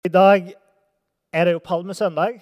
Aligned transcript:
I 0.00 0.08
dag 0.08 0.46
er 1.28 1.44
det 1.44 1.52
jo 1.52 1.60
palmesøndag. 1.60 2.38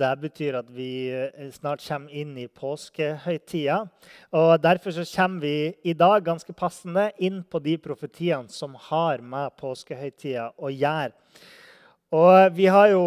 Det 0.00 0.12
betyr 0.22 0.54
at 0.62 0.70
vi 0.72 1.10
eh, 1.12 1.50
snart 1.52 1.82
kommer 1.84 2.14
inn 2.16 2.30
i 2.40 2.46
påskehøytida. 2.48 3.82
Og 4.32 4.62
Derfor 4.64 4.94
så 4.96 5.04
kommer 5.10 5.44
vi 5.44 5.74
i 5.84 5.92
dag 5.92 6.24
ganske 6.24 6.54
passende 6.56 7.10
inn 7.20 7.42
på 7.44 7.60
de 7.60 7.76
profetiene 7.76 8.48
som 8.48 8.72
har 8.88 9.20
med 9.20 9.52
påskehøytida 9.60 10.48
å 10.56 10.72
gjøre. 10.72 11.12
Og 12.16 12.56
Vi 12.56 12.72
har 12.72 12.88
jo 12.94 13.04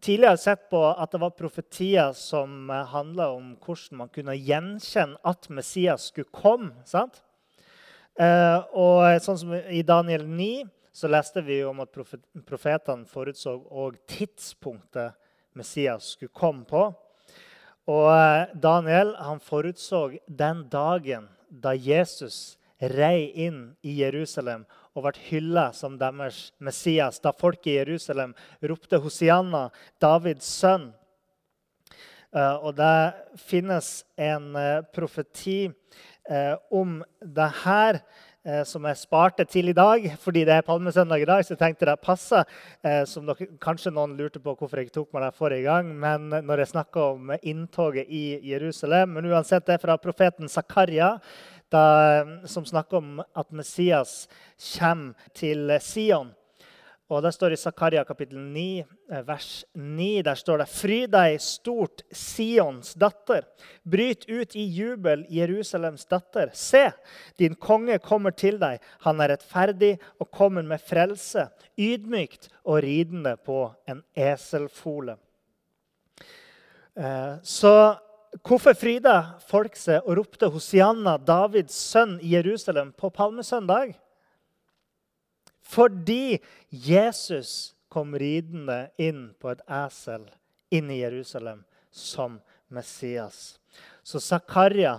tidligere 0.00 0.42
sett 0.42 0.66
på 0.66 0.82
at 0.90 1.14
det 1.14 1.22
var 1.22 1.38
profetier 1.38 2.10
som 2.18 2.74
handla 2.74 3.30
om 3.36 3.54
hvordan 3.54 4.02
man 4.02 4.10
kunne 4.10 4.34
gjenkjenne 4.34 5.22
at 5.22 5.46
Messias 5.46 6.10
skulle 6.10 6.34
komme. 6.34 6.74
sant? 6.84 7.22
Eh, 8.18 8.58
og 8.74 9.22
sånn 9.22 9.44
som 9.46 9.54
i 9.54 9.86
Daniel 9.86 10.26
9 10.26 10.81
så 10.92 11.08
leste 11.08 11.40
vi 11.40 11.62
om 11.64 11.80
at 11.80 11.92
profetene 11.92 13.08
forutså 13.08 13.54
og 13.72 13.96
tidspunktet 14.10 15.16
Messias 15.56 16.12
skulle 16.14 16.32
komme 16.36 16.66
på. 16.68 16.90
Og 17.90 18.08
eh, 18.12 18.52
Daniel 18.54 19.14
han 19.18 19.40
forutså 19.42 20.10
den 20.28 20.66
dagen 20.70 21.28
da 21.48 21.72
Jesus 21.74 22.58
rei 22.92 23.30
inn 23.46 23.72
i 23.82 23.96
Jerusalem 24.00 24.64
og 24.92 25.06
ble 25.06 25.24
hylla 25.30 25.70
som 25.74 25.96
deres 25.98 26.50
Messias. 26.62 27.20
Da 27.22 27.32
folk 27.32 27.66
i 27.66 27.78
Jerusalem 27.78 28.36
ropte 28.60 29.00
Hosianna, 29.02 29.68
Davids 30.02 30.46
sønn. 30.60 30.90
Eh, 32.32 32.56
og 32.60 32.76
det 32.78 33.40
finnes 33.40 34.02
en 34.16 34.52
eh, 34.56 34.82
profeti 34.92 35.72
om 36.70 37.00
det 37.18 37.48
her 37.64 37.96
som 38.66 38.82
jeg 38.88 38.98
sparte 38.98 39.44
til 39.46 39.70
i 39.70 39.76
dag 39.76 40.08
fordi 40.18 40.42
det 40.48 40.56
er 40.56 40.66
palmesøndag 40.66 41.22
i 41.22 41.28
dag. 41.28 41.44
så 41.44 41.54
jeg 41.54 41.60
tenkte 41.60 41.86
det 41.86 42.00
passet. 42.02 42.48
Eh, 42.82 43.04
som 43.06 43.26
dere, 43.26 43.46
kanskje 43.62 43.92
noen 43.94 44.16
lurte 44.18 44.42
på 44.42 44.56
hvorfor 44.58 44.82
jeg 44.82 44.90
tok 44.90 45.12
meg 45.14 45.22
det 45.28 45.36
forrige 45.38 45.68
gang. 45.68 45.92
Men 45.94 46.28
når 46.42 46.64
jeg 46.64 46.72
om 47.14 47.30
inntoget 47.40 48.10
i 48.10 48.40
Jerusalem 48.50 49.14
Men 49.14 49.30
uansett, 49.30 49.66
det 49.66 49.74
er 49.74 49.84
fra 49.84 49.96
profeten 49.96 50.48
Zakaria. 50.48 51.18
som 52.44 52.64
snakker 52.64 52.96
om 52.96 53.22
at 53.22 53.52
Messias 53.52 54.28
kommer 54.78 55.14
til 55.34 55.78
Sion. 55.80 56.34
Og 57.12 57.20
Det 57.22 57.32
står 57.34 57.52
i 57.52 57.60
Zakaria 57.60 58.04
kapittel 58.08 58.38
9, 58.40 58.84
eh, 59.10 59.22
vers 59.26 59.64
9. 59.74 60.22
Der 60.24 60.34
står 60.34 60.62
det 60.62 60.68
Fry 60.72 61.00
deg 61.06 61.40
stort, 61.44 62.00
Sions 62.10 62.94
datter. 62.94 63.44
Bryt 63.84 64.24
ut 64.30 64.56
i 64.56 64.64
jubel, 64.64 65.26
Jerusalems 65.28 66.06
datter. 66.08 66.48
Se, 66.54 66.90
din 67.36 67.54
konge 67.54 67.98
kommer 67.98 68.32
til 68.32 68.56
deg. 68.58 68.80
Han 69.04 69.20
er 69.20 69.34
rettferdig 69.34 69.98
og 70.18 70.30
kommer 70.30 70.64
med 70.64 70.80
frelse. 70.80 71.50
Ydmykt 71.76 72.48
og 72.64 72.80
ridende 72.82 73.36
på 73.36 73.74
en 73.86 74.00
eselfole. 74.16 75.18
Eh, 76.96 77.36
så 77.42 77.98
hvorfor 78.40 78.72
fryda 78.72 79.36
folk 79.50 79.76
seg 79.76 80.00
og 80.06 80.16
ropte 80.16 80.48
Hosianna, 80.48 81.18
Davids 81.18 81.76
sønn, 81.76 82.16
i 82.22 82.32
Jerusalem 82.38 82.94
på 82.96 83.12
palmesøndag? 83.12 83.98
Fordi 85.72 86.38
Jesus 86.68 87.74
kom 87.88 88.12
ridende 88.18 88.90
inn 89.00 89.30
på 89.40 89.52
et 89.52 89.62
esel 89.72 90.26
inn 90.72 90.90
i 90.92 91.00
Jerusalem 91.00 91.62
som 91.92 92.38
Messias. 92.72 93.58
Så 94.02 94.20
Zakaria 94.20 94.98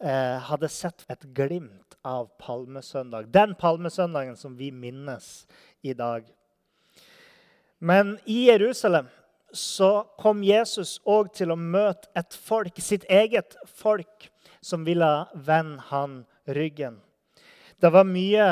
eh, 0.00 0.38
hadde 0.48 0.68
sett 0.72 1.04
et 1.12 1.24
glimt 1.36 1.96
av 2.04 2.30
palmesøndag. 2.40 3.28
Den 3.32 3.54
palmesøndagen 3.56 4.36
som 4.36 4.56
vi 4.56 4.70
minnes 4.72 5.46
i 5.82 5.94
dag. 5.96 6.24
Men 7.78 8.18
i 8.24 8.46
Jerusalem 8.48 9.08
så 9.52 10.04
kom 10.18 10.42
Jesus 10.44 10.98
òg 11.04 11.32
til 11.36 11.52
å 11.52 11.56
møte 11.56 12.08
et 12.16 12.36
folk, 12.36 12.80
sitt 12.80 13.04
eget 13.12 13.56
folk, 13.76 14.30
som 14.64 14.86
ville 14.88 15.10
vende 15.34 15.84
han 15.90 16.22
ryggen. 16.48 16.96
Det 17.76 17.92
var 17.92 18.08
mye 18.08 18.48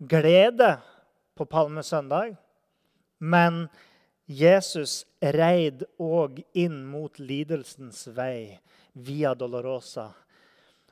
glede 0.00 0.78
på 1.40 1.48
palmesøndag. 1.48 2.36
Men 3.18 3.64
Jesus 4.28 5.06
reid 5.20 5.86
òg 5.96 6.42
inn 6.52 6.82
mot 6.86 7.16
lidelsens 7.18 8.04
vei 8.12 8.60
via 8.92 9.32
Dolorosa. 9.34 10.10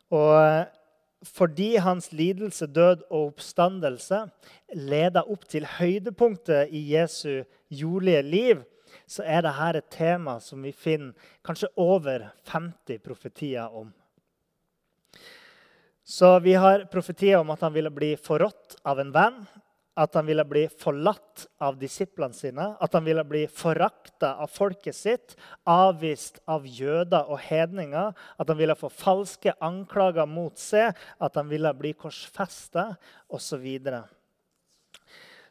Og 0.09 0.73
fordi 1.27 1.77
hans 1.83 2.13
lidelse, 2.17 2.67
død 2.67 3.05
og 3.11 3.35
oppstandelse 3.35 4.25
leda 4.79 5.25
opp 5.29 5.45
til 5.51 5.67
høydepunktet 5.79 6.73
i 6.73 6.85
Jesu 6.95 7.45
jordlige 7.69 8.25
liv, 8.25 8.65
så 9.09 9.27
er 9.27 9.45
dette 9.45 9.83
et 9.83 9.91
tema 9.93 10.39
som 10.41 10.63
vi 10.65 10.73
finner 10.73 11.13
kanskje 11.45 11.69
over 11.77 12.31
50 12.49 13.03
profetier 13.05 13.69
om. 13.69 13.91
Så 16.09 16.39
vi 16.41 16.55
har 16.57 16.87
profetier 16.89 17.37
om 17.37 17.51
at 17.53 17.61
han 17.61 17.75
ville 17.75 17.93
bli 17.93 18.15
forrådt 18.17 18.79
av 18.89 19.03
en 19.03 19.13
venn 19.13 19.43
at 19.99 20.15
han 20.15 20.27
ville 20.29 20.45
bli 20.47 20.65
forlatt 20.71 21.47
av 21.65 21.79
disiplene 21.81 22.37
sine, 22.37 22.69
at 22.79 22.95
han 22.95 23.07
ville 23.07 23.25
bli 23.27 23.45
forakta 23.51 24.35
av 24.45 24.53
folket 24.53 24.97
sitt, 24.97 25.35
avvist 25.67 26.39
av 26.47 26.67
jøder 26.67 27.27
og 27.27 27.41
hedninger, 27.49 28.13
at 28.15 28.53
han 28.53 28.61
ville 28.61 28.79
få 28.79 28.91
falske 28.93 29.57
anklager 29.65 30.29
mot 30.31 30.55
seg, 30.59 30.95
at 31.19 31.41
han 31.41 31.51
ville 31.51 31.73
bli 31.75 31.93
korsfesta 31.99 32.93
osv. 33.35 33.67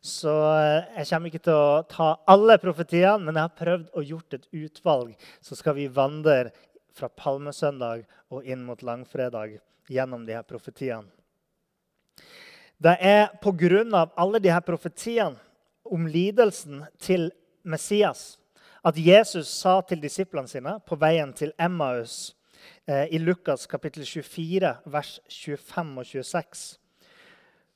Så, 0.07 0.31
eh, 0.31 0.86
jeg 1.02 1.09
kommer 1.09 1.31
ikke 1.31 1.44
til 1.50 1.57
å 1.57 1.84
ta 1.90 2.13
alle 2.30 2.56
profetiene, 2.62 3.19
men 3.25 3.36
jeg 3.36 3.50
har 3.50 3.59
prøvd 3.59 3.91
å 3.91 4.06
gjort 4.06 4.38
et 4.38 4.47
utvalg. 4.56 5.16
Så 5.41 5.57
skal 5.59 5.75
vi 5.75 5.90
vandre 5.91 6.53
fra 6.96 7.09
palmesøndag 7.09 8.06
og 8.31 8.46
inn 8.47 8.63
mot 8.63 8.80
langfredag 8.81 9.59
gjennom 9.91 10.24
de 10.25 10.38
her 10.38 10.47
profetiene. 10.47 11.09
Det 12.78 12.94
er 13.02 13.32
pga. 13.42 14.08
alle 14.16 14.40
disse 14.40 14.62
profetiene 14.62 15.38
om 15.84 16.06
lidelsen 16.08 16.84
til 17.00 17.32
Messias 17.64 18.38
at 18.86 18.98
Jesus 18.98 19.50
sa 19.50 19.82
til 19.82 20.00
disiplene 20.02 20.48
sine 20.48 20.76
på 20.86 20.96
veien 20.96 21.34
til 21.34 21.54
Emmaus 21.58 22.36
eh, 22.86 23.08
i 23.10 23.18
Lukas 23.18 23.66
kapittel 23.68 24.06
24, 24.06 24.76
vers 24.86 25.20
25 25.28 25.98
og 25.98 26.06
26. 26.06 26.78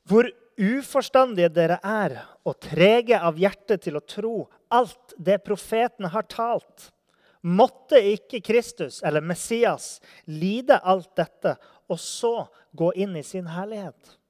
Hvor 0.05 0.29
uforstandige 0.61 1.49
dere 1.49 1.79
er 1.81 2.17
og 2.45 2.59
trege 2.61 3.17
av 3.17 3.41
hjerte 3.41 3.79
til 3.81 3.97
å 3.97 4.05
tro 4.05 4.35
alt 4.69 5.15
det 5.17 5.41
profetene 5.43 6.11
har 6.13 6.29
talt. 6.29 6.91
Måtte 7.41 7.97
ikke 7.97 8.43
Kristus, 8.45 9.01
eller 9.01 9.25
Messias, 9.25 9.97
lide 10.29 10.77
alt 10.77 11.09
dette 11.17 11.57
og 11.89 11.97
så 11.99 12.35
gå 12.77 12.93
inn 13.01 13.17
i 13.17 13.25
sin 13.25 13.49
herlighet? 13.49 14.20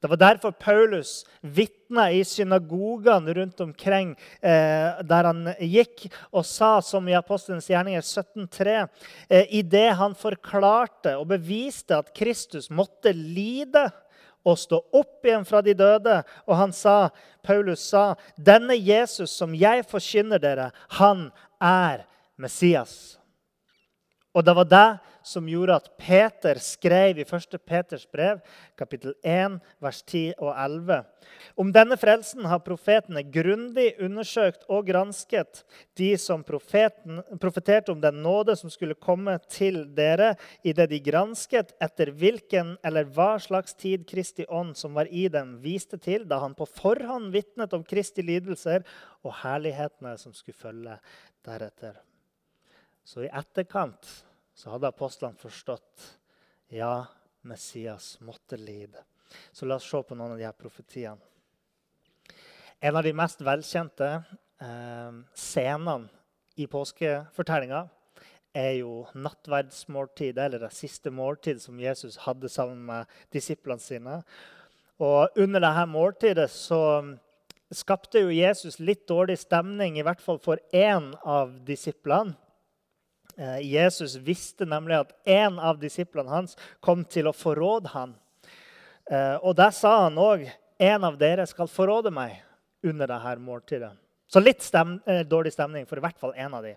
Det 0.00 0.08
var 0.08 0.16
derfor 0.16 0.50
Paulus 0.50 1.26
vitna 1.40 2.06
i 2.12 2.24
synagogene 2.24 3.34
rundt 3.36 3.60
omkring 3.60 4.14
eh, 4.40 5.00
der 5.04 5.28
han 5.28 5.50
gikk, 5.60 6.06
og 6.32 6.46
sa, 6.48 6.78
som 6.80 7.08
i 7.08 7.16
Apostelens 7.18 7.68
gjerninger 7.68 8.00
17,3, 8.00 8.78
eh, 9.28 9.52
idet 9.60 9.90
han 10.00 10.16
forklarte 10.16 11.18
og 11.20 11.28
beviste 11.34 11.98
at 12.00 12.14
Kristus 12.16 12.70
måtte 12.72 13.12
lide 13.12 13.90
og 14.40 14.56
stå 14.56 14.80
opp 14.96 15.28
igjen 15.28 15.44
fra 15.44 15.60
de 15.60 15.76
døde. 15.76 16.16
Og 16.48 16.56
han 16.56 16.72
sa, 16.72 17.10
Paulus 17.44 17.84
sa, 17.92 18.14
'Denne 18.40 18.78
Jesus 18.80 19.36
som 19.36 19.52
jeg 19.54 19.84
forkynner 19.84 20.40
dere, 20.40 20.70
han 20.96 21.28
er 21.60 22.06
Messias.' 22.40 23.18
Og 24.32 24.46
det 24.46 24.54
var 24.56 24.64
det 24.64 24.88
som 25.22 25.48
gjorde 25.48 25.76
at 25.80 25.88
Peter 26.00 26.58
skrev 26.62 27.18
i 27.18 27.24
1. 27.26 27.56
Peters 27.66 28.06
brev, 28.10 28.40
kapittel 28.78 29.14
1, 29.22 29.58
vers 29.82 30.02
10 30.02 30.34
og 30.38 30.52
11. 30.54 31.00
Om 31.60 31.72
denne 31.74 31.96
frelsen 32.00 32.46
har 32.48 32.62
profetene 32.64 33.22
grundig 33.32 33.92
undersøkt 34.02 34.64
og 34.68 34.88
gransket, 34.88 35.62
de 35.98 36.12
som 36.20 36.44
profeten, 36.46 37.20
profeterte 37.42 37.92
om 37.92 38.00
den 38.02 38.22
nåde 38.24 38.56
som 38.58 38.72
skulle 38.72 38.98
komme 38.98 39.36
til 39.50 39.82
dere, 39.96 40.32
idet 40.64 40.90
de 40.90 41.00
gransket 41.04 41.74
etter 41.82 42.12
hvilken 42.16 42.76
eller 42.86 43.08
hva 43.08 43.34
slags 43.42 43.76
tid 43.78 44.06
Kristi 44.08 44.46
ånd 44.48 44.76
som 44.78 44.96
var 44.96 45.10
i 45.10 45.28
dem, 45.32 45.58
viste 45.64 46.00
til 46.00 46.26
da 46.28 46.40
han 46.44 46.56
på 46.58 46.68
forhånd 46.68 47.30
vitnet 47.34 47.76
om 47.76 47.84
Kristi 47.86 48.24
lidelser 48.26 48.86
og 49.24 49.36
herlighetene 49.42 50.16
som 50.20 50.34
skulle 50.36 50.58
følge 50.58 50.96
deretter. 51.46 52.00
Så 53.04 53.24
i 53.24 53.32
etterkant 53.32 54.06
så 54.60 54.74
hadde 54.74 54.90
apostlene 54.92 55.40
forstått 55.40 56.02
ja, 56.76 57.06
Messias 57.48 58.18
måtte 58.20 58.58
lide. 58.60 59.00
Så 59.52 59.64
la 59.64 59.78
oss 59.80 59.86
se 59.88 60.02
på 60.04 60.16
noen 60.18 60.34
av 60.34 60.40
de 60.40 60.44
her 60.44 60.56
profetiene. 60.58 61.16
En 62.80 62.96
av 62.96 63.04
de 63.04 63.12
mest 63.16 63.40
velkjente 63.44 64.08
eh, 64.60 65.16
scenene 65.36 66.10
i 66.60 66.66
påskefortellinga 66.68 67.86
er 68.56 68.74
jo 68.82 69.06
nattverdsmåltidet, 69.14 70.42
eller 70.44 70.66
det 70.66 70.72
siste 70.76 71.12
måltid 71.14 71.62
som 71.62 71.80
Jesus 71.80 72.18
hadde 72.26 72.52
sammen 72.52 72.84
med 72.90 73.16
disiplene 73.32 73.80
sine. 73.80 74.20
Og 75.00 75.40
under 75.40 75.64
dette 75.64 75.86
måltidet 75.88 76.50
så 76.52 76.82
skapte 77.72 78.26
jo 78.26 78.34
Jesus 78.34 78.80
litt 78.82 79.06
dårlig 79.08 79.38
stemning, 79.40 79.96
i 79.96 80.04
hvert 80.04 80.20
fall 80.20 80.40
for 80.42 80.60
én 80.74 81.14
av 81.24 81.56
disiplene. 81.64 82.36
Eh, 83.40 83.60
Jesus 83.60 84.16
visste 84.16 84.66
nemlig 84.68 84.98
at 85.00 85.12
en 85.24 85.56
av 85.58 85.78
disiplene 85.80 86.28
hans 86.28 86.58
kom 86.84 87.06
til 87.08 87.30
å 87.30 87.36
forråde 87.36 87.88
ham. 87.94 88.12
Eh, 89.08 89.36
og 89.40 89.56
der 89.56 89.72
sa 89.72 89.94
han 90.04 90.20
òg 90.20 90.44
en 90.80 91.06
av 91.08 91.16
dere 91.20 91.46
skal 91.48 91.70
forråde 91.70 92.12
meg 92.12 92.36
under 92.84 93.08
dette 93.08 93.32
måltidet. 93.40 93.94
Så 94.28 94.42
litt 94.44 94.60
stem, 94.62 94.98
eh, 95.06 95.24
dårlig 95.24 95.54
stemning 95.54 95.86
for 95.88 95.96
i 95.96 96.04
hvert 96.04 96.18
fall 96.20 96.34
én 96.36 96.52
av 96.54 96.62
dem. 96.62 96.76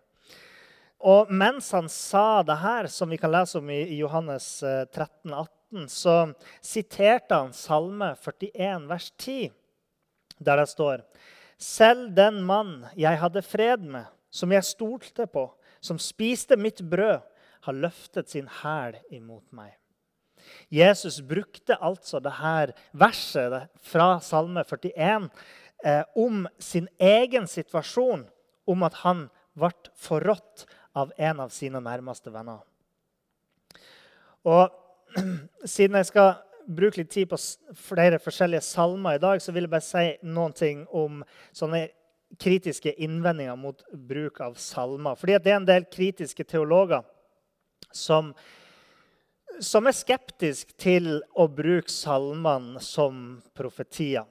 Og 1.03 1.29
mens 1.29 1.69
han 1.71 1.89
sa 1.89 2.41
det 2.43 2.55
her, 2.57 2.87
som 2.87 3.09
vi 3.09 3.17
kan 3.17 3.31
lese 3.31 3.57
om 3.57 3.69
i 3.69 3.97
Johannes 3.97 4.63
13, 4.63 5.33
18, 5.33 5.87
så 5.89 6.33
siterte 6.61 7.35
han 7.35 7.51
Salme 7.51 8.15
41, 8.15 8.87
vers 8.87 9.11
10 9.17 9.51
der 10.39 10.57
det 10.57 10.69
står 10.69 11.03
Selv 11.57 12.15
den 12.15 12.41
mann 12.41 12.87
jeg 12.95 13.19
hadde 13.19 13.41
fred 13.41 13.83
med, 13.83 14.05
som 14.31 14.51
jeg 14.51 14.63
stolte 14.63 15.27
på, 15.27 15.51
som 15.83 15.99
spiste 15.99 16.57
mitt 16.59 16.81
brød, 16.89 17.21
har 17.63 17.79
løftet 17.79 18.31
sin 18.31 18.49
hæl 18.61 18.97
imot 19.11 19.45
meg. 19.55 19.75
Jesus 20.71 21.21
brukte 21.23 21.77
altså 21.79 22.19
dette 22.19 22.73
verset 22.91 23.69
fra 23.79 24.17
Salme 24.19 24.65
41 24.67 25.29
eh, 25.85 26.03
om 26.19 26.43
sin 26.59 26.89
egen 26.99 27.47
situasjon, 27.47 28.25
om 28.67 28.83
at 28.83 28.99
han 29.03 29.27
ble 29.55 29.71
forrådt 29.99 30.65
av 30.95 31.13
en 31.17 31.39
av 31.45 31.51
sine 31.53 31.79
nærmeste 31.83 32.33
venner. 32.33 32.61
Og 34.43 34.73
siden 35.75 35.99
jeg 35.99 36.11
skal 36.11 36.33
bruke 36.67 37.01
litt 37.01 37.11
tid 37.11 37.29
på 37.31 37.39
flere 37.75 38.19
forskjellige 38.23 38.63
salmer 38.65 39.17
i 39.17 39.23
dag, 39.23 39.41
så 39.41 39.51
vil 39.51 39.67
jeg 39.67 39.73
bare 39.73 39.85
si 39.85 40.05
noen 40.27 40.55
ting 40.55 40.85
om 40.91 41.21
sånne 41.55 41.87
kritiske 42.39 42.93
innvendinger 42.93 43.55
mot 43.59 43.83
bruk 43.93 44.41
av 44.41 44.57
salmer. 44.59 45.17
Fordi 45.19 45.37
det 45.43 45.53
er 45.53 45.59
en 45.59 45.69
del 45.69 45.87
kritiske 45.91 46.45
teologer 46.49 47.03
som, 47.93 48.33
som 49.61 49.87
er 49.89 49.97
skeptiske 49.97 50.77
til 50.81 51.19
å 51.35 51.47
bruke 51.47 51.91
salmene 51.91 52.81
som 52.83 53.41
profetier. 53.57 54.25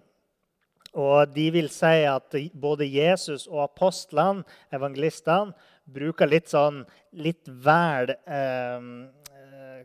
Og 0.93 1.31
de 1.33 1.47
vil 1.55 1.71
si 1.73 2.03
at 2.05 2.35
både 2.53 2.85
Jesus 2.85 3.47
og 3.49 3.63
apostlene, 3.65 4.45
evangelistene, 4.75 5.55
bruker 5.89 6.29
litt 6.29 6.51
sånn 6.53 6.83
litt 7.19 7.49
vel 7.65 8.13
eh, 8.13 8.85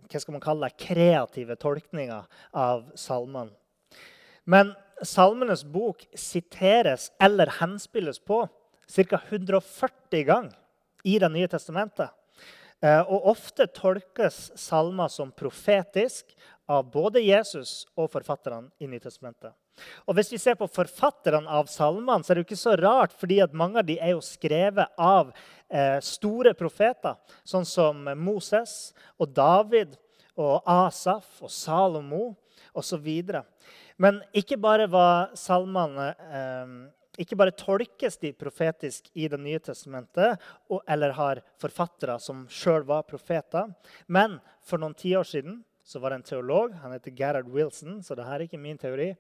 hva 0.08 0.22
skal 0.22 0.36
man 0.36 0.44
kalle 0.44 0.68
det, 0.68 0.78
kreative 0.84 1.56
tolkninger 1.60 2.28
av 2.56 2.84
salmene. 3.00 3.56
Men 4.48 4.74
Salmenes 5.06 5.64
bok 5.64 6.06
siteres 6.18 7.12
eller 7.22 7.52
henspilles 7.60 8.20
på 8.20 8.48
ca. 8.88 9.22
140 9.30 10.24
ganger 10.24 10.56
i 11.04 11.20
Det 11.20 11.30
nye 11.32 11.48
testamentet. 11.48 12.10
Eh, 12.82 13.02
og 13.02 13.32
ofte 13.34 13.66
tolkes 13.74 14.52
salmer 14.60 15.10
som 15.10 15.32
profetisk 15.34 16.36
av 16.70 16.90
både 16.92 17.24
Jesus 17.24 17.88
og 17.98 18.12
forfatterne 18.14 18.70
i 18.80 18.90
Nytestamentet. 18.90 19.54
Og 20.10 20.18
Hvis 20.18 20.32
vi 20.34 20.40
ser 20.42 20.58
på 20.58 20.68
forfatterne 20.70 21.50
av 21.50 21.70
salmene, 21.70 22.24
så 22.24 22.34
er 22.34 22.38
det 22.38 22.44
jo 22.44 22.48
ikke 22.50 22.60
så 22.60 22.76
rart, 22.78 23.14
fordi 23.14 23.40
at 23.42 23.54
mange 23.54 23.80
av 23.80 23.86
de 23.86 23.98
er 24.02 24.16
jo 24.16 24.24
skrevet 24.26 24.90
av 24.98 25.32
eh, 25.70 26.00
store 26.02 26.54
profeter, 26.58 27.18
sånn 27.46 27.66
som 27.66 28.10
Moses 28.18 28.94
og 29.18 29.34
David 29.38 29.96
og 30.38 30.62
Asaf 30.66 31.42
og 31.42 31.54
Salomo 31.54 32.36
osv. 32.78 33.10
Men 33.98 34.22
ikke 34.38 34.60
bare 34.62 34.86
var 34.92 35.32
salmene 35.38 36.12
eh, 36.14 36.76
ikke 37.18 37.38
bare 37.40 37.56
tolkes 37.58 38.20
de 38.22 38.32
profetisk 38.38 39.10
i 39.18 39.28
Det 39.28 39.40
nye 39.42 39.60
testamentet, 39.64 40.38
eller 40.88 41.16
har 41.18 41.42
forfattere 41.62 42.20
som 42.22 42.46
sjøl 42.50 42.86
var 42.86 43.08
profeter, 43.10 43.72
men 44.06 44.38
for 44.62 44.82
noen 44.82 44.94
tiår 44.98 45.26
siden 45.26 45.64
så 45.88 46.02
var 46.04 46.12
det 46.12 46.16
en 46.20 46.26
teolog. 46.28 46.74
Han 46.82 46.92
heter 46.92 47.14
Gerhard 47.16 47.48
Wilson, 47.48 48.02
så 48.04 48.16
dette 48.18 48.28
er 48.36 48.44
ikke 48.44 48.60
min 48.60 48.80
teori. 48.80 49.14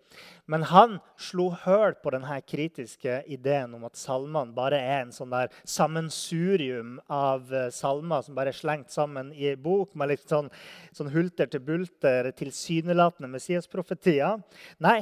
Men 0.51 0.65
han 0.67 0.97
slo 1.15 1.45
høl 1.63 1.95
på 2.03 2.11
denne 2.11 2.41
kritiske 2.43 3.21
ideen 3.31 3.77
om 3.77 3.85
at 3.87 3.95
salmene 3.95 4.51
bare 4.57 4.81
er 4.83 5.05
en 5.05 5.13
sånn 5.15 5.31
der 5.31 5.53
sammensurium 5.63 6.97
av 7.07 7.53
eh, 7.55 7.69
salmer 7.71 8.25
som 8.25 8.35
bare 8.35 8.51
er 8.51 8.59
slengt 8.59 8.91
sammen 8.91 9.31
i 9.31 9.47
ei 9.53 9.55
bok 9.55 9.95
med 9.95 10.11
litt 10.11 10.27
sånn, 10.27 10.51
sånn 10.91 11.13
hulter 11.15 11.47
til 11.53 11.63
bulter, 11.63 12.33
tilsynelatende 12.35 13.31
Messias-profetier. 13.31 14.43
Nei, 14.83 14.99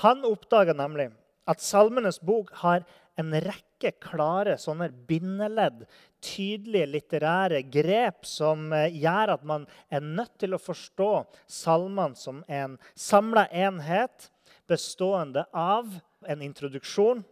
han 0.00 0.24
oppdaga 0.24 0.72
nemlig 0.72 1.10
at 1.44 1.60
Salmenes 1.60 2.22
bok 2.24 2.54
har 2.62 2.86
en 3.20 3.34
rekke 3.44 3.92
klare 4.00 4.56
sånne 4.60 4.88
bindeledd, 5.08 5.84
tydelige 6.24 6.88
litterære 6.88 7.60
grep 7.72 8.24
som 8.28 8.70
eh, 8.76 8.94
gjør 9.02 9.34
at 9.36 9.44
man 9.48 9.66
er 9.92 10.04
nødt 10.04 10.38
til 10.40 10.56
å 10.56 10.62
forstå 10.62 11.10
salmene 11.50 12.18
som 12.18 12.40
en 12.48 12.78
samla 12.94 13.48
enhet 13.50 14.30
bestående 14.70 15.44
av 15.52 15.90
en 16.28 16.42
introduksjon, 16.42 17.24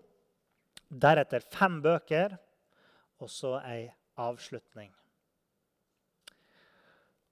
deretter 0.91 1.45
fem 1.55 1.79
bøker 1.83 2.35
og 3.23 3.31
så 3.31 3.57
ei 3.63 3.85
avslutning. 4.21 4.91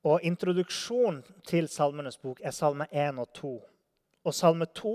Og 0.07 0.23
Introduksjonen 0.25 1.25
til 1.47 1.67
Salmenes 1.69 2.17
bok 2.23 2.39
er 2.41 2.55
salme 2.55 2.87
1 2.95 3.19
og 3.19 3.33
2. 3.35 3.55
Og 4.25 4.35
salme 4.35 4.69
2 4.79 4.93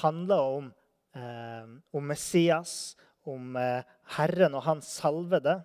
handler 0.00 0.54
om 0.56 0.70
om 1.16 2.06
Messias, 2.06 2.96
om 3.26 3.56
eh, 3.56 3.82
Herren 4.16 4.54
og 4.54 4.64
hans 4.66 4.90
salvede. 5.00 5.60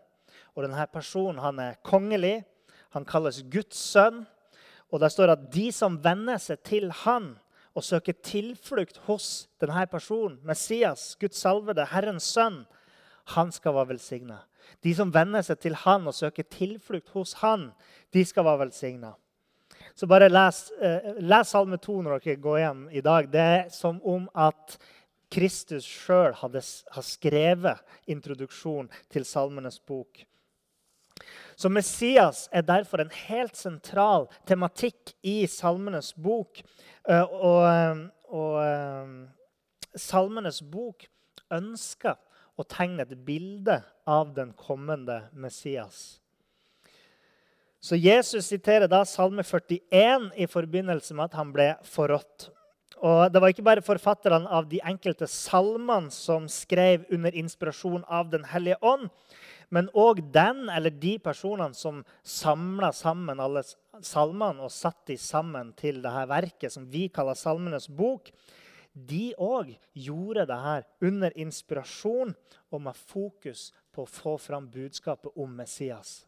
Og 0.55 0.65
denne 0.65 0.85
personen 0.91 1.41
han 1.43 1.59
er 1.61 1.79
kongelig. 1.85 2.39
Han 2.95 3.07
kalles 3.07 3.43
Guds 3.51 3.77
sønn. 3.77 4.23
Og 4.93 5.01
der 5.01 5.11
står 5.11 5.33
at 5.33 5.49
de 5.53 5.69
som 5.75 5.97
venner 6.03 6.39
seg 6.41 6.61
til 6.67 6.91
han 7.03 7.33
og 7.75 7.83
søker 7.83 8.15
tilflukt 8.23 9.01
hos 9.09 9.49
denne 9.59 9.83
personen, 9.91 10.37
Messias, 10.47 11.15
Guds 11.19 11.41
salvede, 11.43 11.83
Herrens 11.91 12.29
sønn, 12.31 12.61
han 13.35 13.51
skal 13.51 13.73
være 13.75 13.95
velsigna. 13.95 14.37
De 14.85 14.93
som 14.95 15.11
venner 15.13 15.43
seg 15.43 15.59
til 15.61 15.75
han 15.81 16.07
og 16.07 16.15
søker 16.15 16.45
tilflukt 16.47 17.11
hos 17.17 17.35
han, 17.41 17.71
de 18.13 18.23
skal 18.25 18.45
være 18.47 18.63
velsigna. 18.63 19.15
Så 19.95 20.07
bare 20.07 20.29
les, 20.29 20.71
eh, 20.81 21.13
les 21.19 21.47
Salme 21.51 21.77
2 21.77 22.01
når 22.01 22.19
dere 22.23 22.41
går 22.41 22.57
hjem 22.59 22.87
i 22.91 23.01
dag. 23.01 23.27
Det 23.31 23.41
er 23.41 23.69
som 23.69 23.99
om 24.03 24.29
at 24.35 24.77
Kristus 25.31 25.87
sjøl 25.87 26.35
har 26.37 27.05
skrevet 27.05 27.81
introduksjonen 28.11 28.91
til 29.11 29.25
Salmenes 29.27 29.79
bok. 29.79 30.23
Så 31.55 31.71
Messias 31.71 32.49
er 32.51 32.65
derfor 32.67 33.01
en 33.01 33.13
helt 33.27 33.55
sentral 33.55 34.27
tematikk 34.47 35.13
i 35.23 35.45
Salmenes 35.47 36.11
bok. 36.13 36.59
Og, 37.07 38.03
og 38.27 39.95
Salmenes 39.95 40.59
bok 40.61 41.07
ønsker 41.55 42.19
å 42.55 42.67
tegne 42.67 43.03
et 43.03 43.15
bilde 43.27 43.79
av 44.07 44.33
den 44.35 44.51
kommende 44.59 45.25
Messias. 45.33 46.19
Så 47.85 47.97
Jesus 47.99 48.47
siterer 48.49 48.89
da 48.89 49.03
Salme 49.05 49.43
41 49.45 50.31
i 50.41 50.47
forbindelse 50.49 51.13
med 51.13 51.29
at 51.29 51.35
han 51.37 51.51
ble 51.53 51.67
forrådt. 51.85 52.49
Og 53.03 53.31
Det 53.31 53.41
var 53.41 53.51
ikke 53.51 53.65
bare 53.65 53.83
forfatterne 53.83 54.47
av 54.47 54.69
de 54.69 54.79
enkelte 54.83 55.27
salmene 55.27 56.11
som 56.11 56.47
skrev 56.47 57.03
under 57.11 57.35
inspirasjon 57.35 58.05
av 58.07 58.29
Den 58.29 58.45
hellige 58.45 58.77
ånd, 58.81 59.09
Men 59.69 59.89
òg 59.97 60.21
den 60.31 60.69
eller 60.69 60.89
de 60.89 61.17
personene 61.17 61.73
som 61.73 62.03
samla 62.23 62.91
sammen 62.93 63.39
alle 63.39 63.63
salmene 64.01 64.61
og 64.61 64.71
satte 64.71 65.13
de 65.13 65.17
sammen 65.17 65.73
til 65.73 66.03
dette 66.03 66.27
verket 66.29 66.71
som 66.71 66.85
vi 66.85 67.07
kaller 67.09 67.33
Salmenes 67.33 67.87
bok, 67.89 68.29
de 68.93 69.33
òg 69.41 69.73
gjorde 69.93 70.45
det 70.45 70.59
her 70.67 70.85
under 71.01 71.33
inspirasjon 71.35 72.35
og 72.71 72.81
med 72.81 72.95
fokus 72.95 73.71
på 73.91 74.05
å 74.05 74.11
få 74.11 74.37
fram 74.39 74.69
budskapet 74.71 75.33
om 75.35 75.51
Messias. 75.57 76.23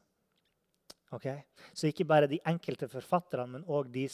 Okay? 1.13 1.39
Så 1.73 1.87
ikke 1.87 2.05
bare 2.07 2.27
de 2.27 2.39
enkelte 2.49 2.89
forfatterne, 2.91 3.47
men 3.47 3.65
òg 3.71 3.91
de, 3.91 4.05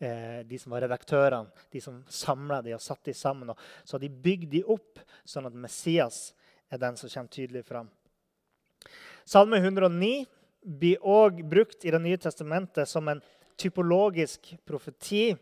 eh, 0.00 0.40
de, 0.46 0.58
som 0.58 0.72
var 0.72 0.86
redaktørene. 0.86 1.50
De 1.70 1.80
som 1.80 2.02
samla 2.08 2.62
de 2.64 2.74
og 2.74 2.80
satte 2.80 3.10
de 3.10 3.14
sammen. 3.14 3.52
Så 3.84 4.00
de 4.00 4.08
bygde 4.08 4.50
de 4.56 4.64
opp 4.64 5.02
sånn 5.24 5.46
at 5.46 5.56
Messias 5.56 6.30
er 6.70 6.80
den 6.80 6.96
som 6.96 7.10
kommer 7.12 7.34
tydelig 7.34 7.64
fram. 7.66 7.90
Salme 9.28 9.60
109 9.60 10.26
blir 10.60 11.04
òg 11.04 11.42
brukt 11.48 11.84
i 11.84 11.90
Det 11.90 12.00
nye 12.00 12.18
testamentet 12.20 12.88
som 12.88 13.08
en 13.08 13.20
typologisk 13.60 14.54
profeti 14.64 15.36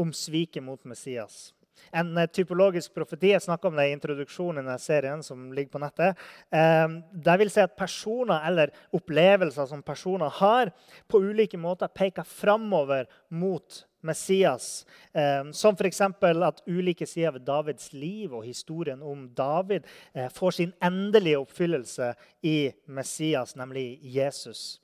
om 0.00 0.12
sviket 0.12 0.64
mot 0.64 0.82
Messias. 0.84 1.52
En 1.92 2.16
eh, 2.18 2.28
typologisk 2.30 2.94
profeti 2.94 3.32
jeg 3.32 3.44
snakker 3.44 3.70
om 3.70 3.78
det 3.78 3.88
i 3.88 3.94
introduksjonen 3.96 4.68
i 4.70 4.78
serien. 4.78 5.22
som 5.22 5.52
ligger 5.52 5.72
på 5.72 5.82
nettet. 5.82 6.18
Eh, 6.50 6.88
det 7.12 7.36
vil 7.38 7.50
si 7.50 7.60
at 7.60 7.76
personer 7.76 8.46
eller 8.48 8.74
opplevelser 8.92 9.66
som 9.66 9.82
personer 9.82 10.30
har, 10.40 10.72
på 11.08 11.22
ulike 11.22 11.58
måter 11.58 11.88
peker 11.88 12.22
framover 12.22 13.06
mot 13.28 13.84
Messias. 14.02 14.86
Eh, 15.12 15.50
som 15.52 15.74
f.eks. 15.74 16.00
at 16.00 16.62
ulike 16.66 17.06
sider 17.06 17.32
ved 17.32 17.46
Davids 17.46 17.92
liv 17.92 18.32
og 18.34 18.44
historien 18.44 19.02
om 19.02 19.28
David 19.28 19.88
får 20.32 20.50
sin 20.50 20.72
endelige 20.82 21.38
oppfyllelse 21.38 22.14
i 22.42 22.72
Messias, 22.86 23.56
nemlig 23.56 23.98
Jesus. 24.02 24.80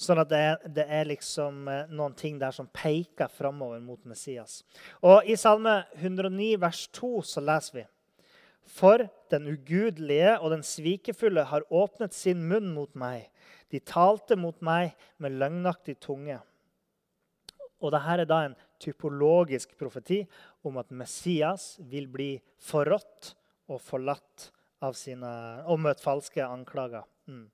Sånn 0.00 0.18
at 0.18 0.30
det 0.30 0.38
er, 0.42 0.62
det 0.76 0.84
er, 0.90 1.04
liksom 1.06 1.68
eh, 1.70 1.90
noen 1.94 2.14
ting 2.18 2.38
der 2.40 2.54
som 2.54 2.66
peker 2.74 3.30
framover 3.30 3.82
mot 3.82 4.00
Messias. 4.08 4.62
Og 5.06 5.26
I 5.30 5.36
Salme 5.38 5.82
109, 6.00 6.54
vers 6.62 6.86
2, 6.98 7.12
så 7.22 7.42
leser 7.44 7.78
vi 7.78 7.84
For 8.74 9.06
den 9.30 9.46
ugudelige 9.52 10.38
og 10.40 10.54
den 10.56 10.64
svikefulle 10.66 11.46
har 11.50 11.66
åpnet 11.70 12.16
sin 12.16 12.42
munn 12.48 12.72
mot 12.74 12.90
meg. 12.98 13.28
De 13.70 13.80
talte 13.80 14.36
mot 14.38 14.58
meg 14.64 14.96
med 15.22 15.38
løgnaktig 15.38 15.98
tunge. 16.02 16.40
Og 17.84 17.92
dette 17.92 18.16
er 18.16 18.26
da 18.28 18.40
en 18.46 18.58
typologisk 18.82 19.76
profeti 19.78 20.22
om 20.66 20.78
at 20.80 20.92
Messias 20.94 21.74
vil 21.90 22.08
bli 22.10 22.32
forrådt 22.64 23.34
og 23.70 23.80
forlatt 23.80 24.50
av 24.84 24.96
sine, 24.98 25.30
og 25.68 25.80
møte 25.80 26.02
falske 26.04 26.44
anklager. 26.44 27.04
Mm. 27.28 27.46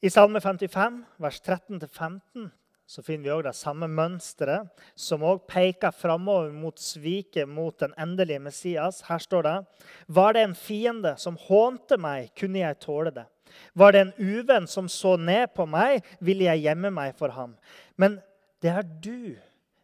I 0.00 0.08
Salme 0.08 0.40
55, 0.40 1.02
vers 1.20 1.42
13-15, 1.44 2.46
så 2.88 3.02
finner 3.04 3.26
vi 3.26 3.32
også 3.34 3.44
det 3.44 3.58
samme 3.58 3.88
mønsteret, 3.92 4.70
som 4.96 5.20
også 5.28 5.44
peker 5.52 5.92
framover 5.92 6.54
mot 6.56 6.80
sviket 6.80 7.44
mot 7.48 7.76
den 7.82 7.92
endelige 8.00 8.40
Messias. 8.40 9.02
Her 9.04 9.20
står 9.20 9.44
det 9.44 9.52
Var 10.08 10.32
det 10.32 10.46
en 10.46 10.56
fiende 10.56 11.12
som 11.20 11.36
hånte 11.36 12.00
meg, 12.00 12.32
kunne 12.32 12.62
jeg 12.62 12.80
tåle 12.80 13.12
det. 13.12 13.26
Var 13.76 13.92
det 13.92 14.00
en 14.00 14.16
uvenn 14.16 14.66
som 14.66 14.88
så 14.88 15.18
ned 15.20 15.52
på 15.52 15.68
meg, 15.68 16.00
ville 16.18 16.48
jeg 16.48 16.64
gjemme 16.64 16.90
meg 16.96 17.12
for 17.18 17.36
ham. 17.36 17.58
Men 18.00 18.22
det 18.64 18.72
er 18.72 18.88
du, 19.04 19.36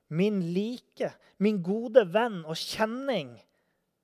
min 0.09 0.41
like, 0.55 1.13
min 1.37 1.61
gode 1.61 2.07
venn 2.09 2.41
og 2.47 2.57
kjenning, 2.57 3.35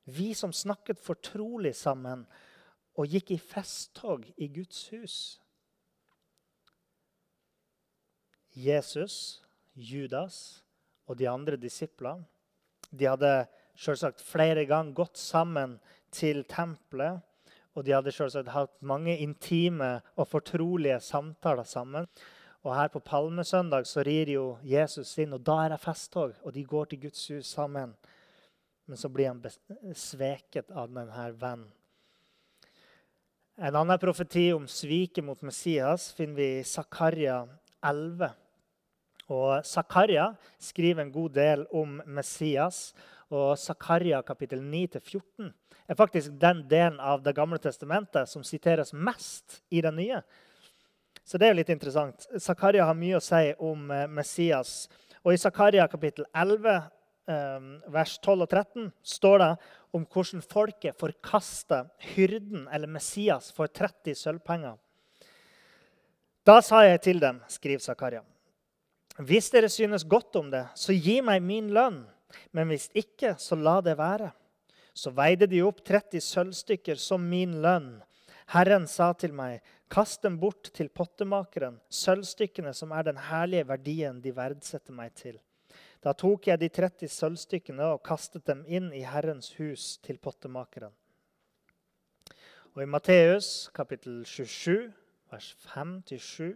vi 0.04 0.34
som 0.36 0.52
snakket 0.52 1.00
fortrolig 1.00 1.72
sammen 1.78 2.26
og 3.00 3.08
gikk 3.08 3.32
i 3.32 3.40
festtog 3.40 4.28
i 4.36 4.52
Guds 4.52 4.90
hus. 4.92 5.16
Jesus, 8.52 9.42
Judas 9.74 10.62
og 11.08 11.16
de 11.18 11.28
andre 11.28 11.56
disiplene 11.56 12.26
de 12.92 13.08
hadde 13.08 13.32
selvsagt 13.78 14.20
flere 14.20 14.66
ganger 14.68 14.96
gått 14.96 15.20
sammen 15.20 15.78
til 16.12 16.44
tempelet. 16.44 17.22
Og 17.72 17.86
de 17.86 17.94
hadde 17.96 18.12
selvsagt 18.12 18.52
hatt 18.52 18.74
mange 18.84 19.14
intime 19.24 20.02
og 20.20 20.28
fortrolige 20.28 20.98
samtaler 21.00 21.64
sammen. 21.64 22.08
Og 22.62 22.74
her 22.76 22.90
på 22.92 23.00
palmesøndag 23.00 23.88
så 23.88 24.04
rir 24.04 24.28
jo 24.34 24.58
Jesus 24.62 25.16
inn, 25.18 25.32
og 25.32 25.40
da 25.40 25.56
er 25.64 25.72
det 25.72 25.80
festtog. 25.80 26.34
Og 26.44 26.52
de 26.52 26.66
går 26.68 26.90
til 26.90 27.00
Guds 27.06 27.24
hus 27.32 27.54
sammen. 27.56 27.94
Men 28.86 29.00
så 29.00 29.08
blir 29.08 29.32
han 29.32 29.40
sveket 29.96 30.68
av 30.70 30.92
denne 30.92 31.30
vennen. 31.40 31.70
En 33.62 33.76
annen 33.76 33.98
profeti 34.00 34.46
om 34.52 34.64
sviket 34.68 35.24
mot 35.24 35.40
Messias 35.44 36.10
finner 36.16 36.38
vi 36.40 36.46
i 36.58 36.64
Zakaria 36.64 37.42
11. 37.84 38.30
Og 39.32 39.64
Zakaria 39.66 40.32
skriver 40.60 41.02
en 41.04 41.12
god 41.12 41.34
del 41.36 41.66
om 41.72 42.00
Messias. 42.06 42.90
Og 43.32 43.56
Zakaria 43.58 44.20
kapittel 44.26 44.60
9-14 44.60 45.52
er 45.88 45.98
faktisk 45.98 46.34
den 46.40 46.64
delen 46.68 47.00
av 47.00 47.22
Det 47.22 47.34
gamle 47.36 47.58
testamentet 47.58 48.28
som 48.28 48.44
siteres 48.44 48.92
mest 48.92 49.62
i 49.70 49.80
det 49.80 49.92
nye. 49.94 50.20
Så 51.24 51.38
det 51.38 51.46
er 51.46 51.54
jo 51.54 51.60
litt 51.60 51.72
interessant. 51.72 52.26
Zakaria 52.40 52.84
har 52.88 52.98
mye 52.98 53.18
å 53.18 53.24
si 53.24 53.52
om 53.62 53.90
eh, 53.94 54.08
Messias. 54.10 54.88
Og 55.22 55.34
I 55.34 55.40
Zakaria 55.40 55.86
kapittel 55.88 56.26
11, 56.34 56.88
eh, 57.30 57.68
vers 57.94 58.16
12 58.18 58.42
og 58.42 58.48
13 58.50 58.88
står 59.14 59.38
det 59.44 59.50
om 59.94 60.06
hvordan 60.08 60.42
folket 60.42 60.98
forkaster 60.98 61.86
hyrden, 62.14 62.66
eller 62.72 62.90
Messias, 62.90 63.52
for 63.54 63.70
30 63.70 64.18
sølvpenger. 64.18 64.80
Da 66.42 66.56
sa 66.58 66.80
jeg 66.82 66.98
til 67.04 67.20
dem, 67.22 67.36
skriver 67.46 67.82
Zakaria, 67.84 68.22
hvis 69.22 69.50
dere 69.52 69.68
synes 69.70 70.02
godt 70.02 70.34
om 70.40 70.48
det, 70.50 70.64
så 70.74 70.94
gi 70.96 71.20
meg 71.22 71.42
min 71.44 71.68
lønn. 71.70 72.00
Men 72.50 72.70
hvis 72.72 72.88
ikke, 72.96 73.34
så 73.38 73.54
la 73.54 73.76
det 73.84 73.98
være. 73.98 74.30
Så 74.96 75.12
veide 75.14 75.46
de 75.46 75.60
opp 75.62 75.82
30 75.84 76.20
sølvstykker 76.24 76.98
som 76.98 77.22
min 77.28 77.58
lønn. 77.62 78.00
Herren 78.52 78.88
sa 78.88 79.12
til 79.14 79.34
meg, 79.36 79.60
kast 79.92 80.24
dem 80.24 80.38
bort 80.40 80.72
til 80.74 80.88
pottemakeren, 80.88 81.76
sølvstykkene 81.92 82.72
som 82.74 82.92
er 82.96 83.06
den 83.06 83.20
herlige 83.28 83.68
verdien 83.68 84.18
de 84.24 84.32
verdsetter 84.34 84.96
meg 84.96 85.12
til. 85.14 85.36
Da 86.02 86.16
tok 86.16 86.48
jeg 86.48 86.58
de 86.58 86.68
30 86.72 87.12
sølvstykkene 87.12 87.92
og 87.94 88.02
kastet 88.04 88.48
dem 88.48 88.64
inn 88.66 88.90
i 88.96 89.04
Herrens 89.06 89.52
hus 89.60 90.00
til 90.02 90.18
pottemakeren. 90.18 90.90
Og 92.72 92.82
I 92.82 92.88
Matteus 92.88 93.68
kapittel 93.76 94.24
27, 94.26 94.90
vers 95.32 95.54
5-7, 95.72 96.52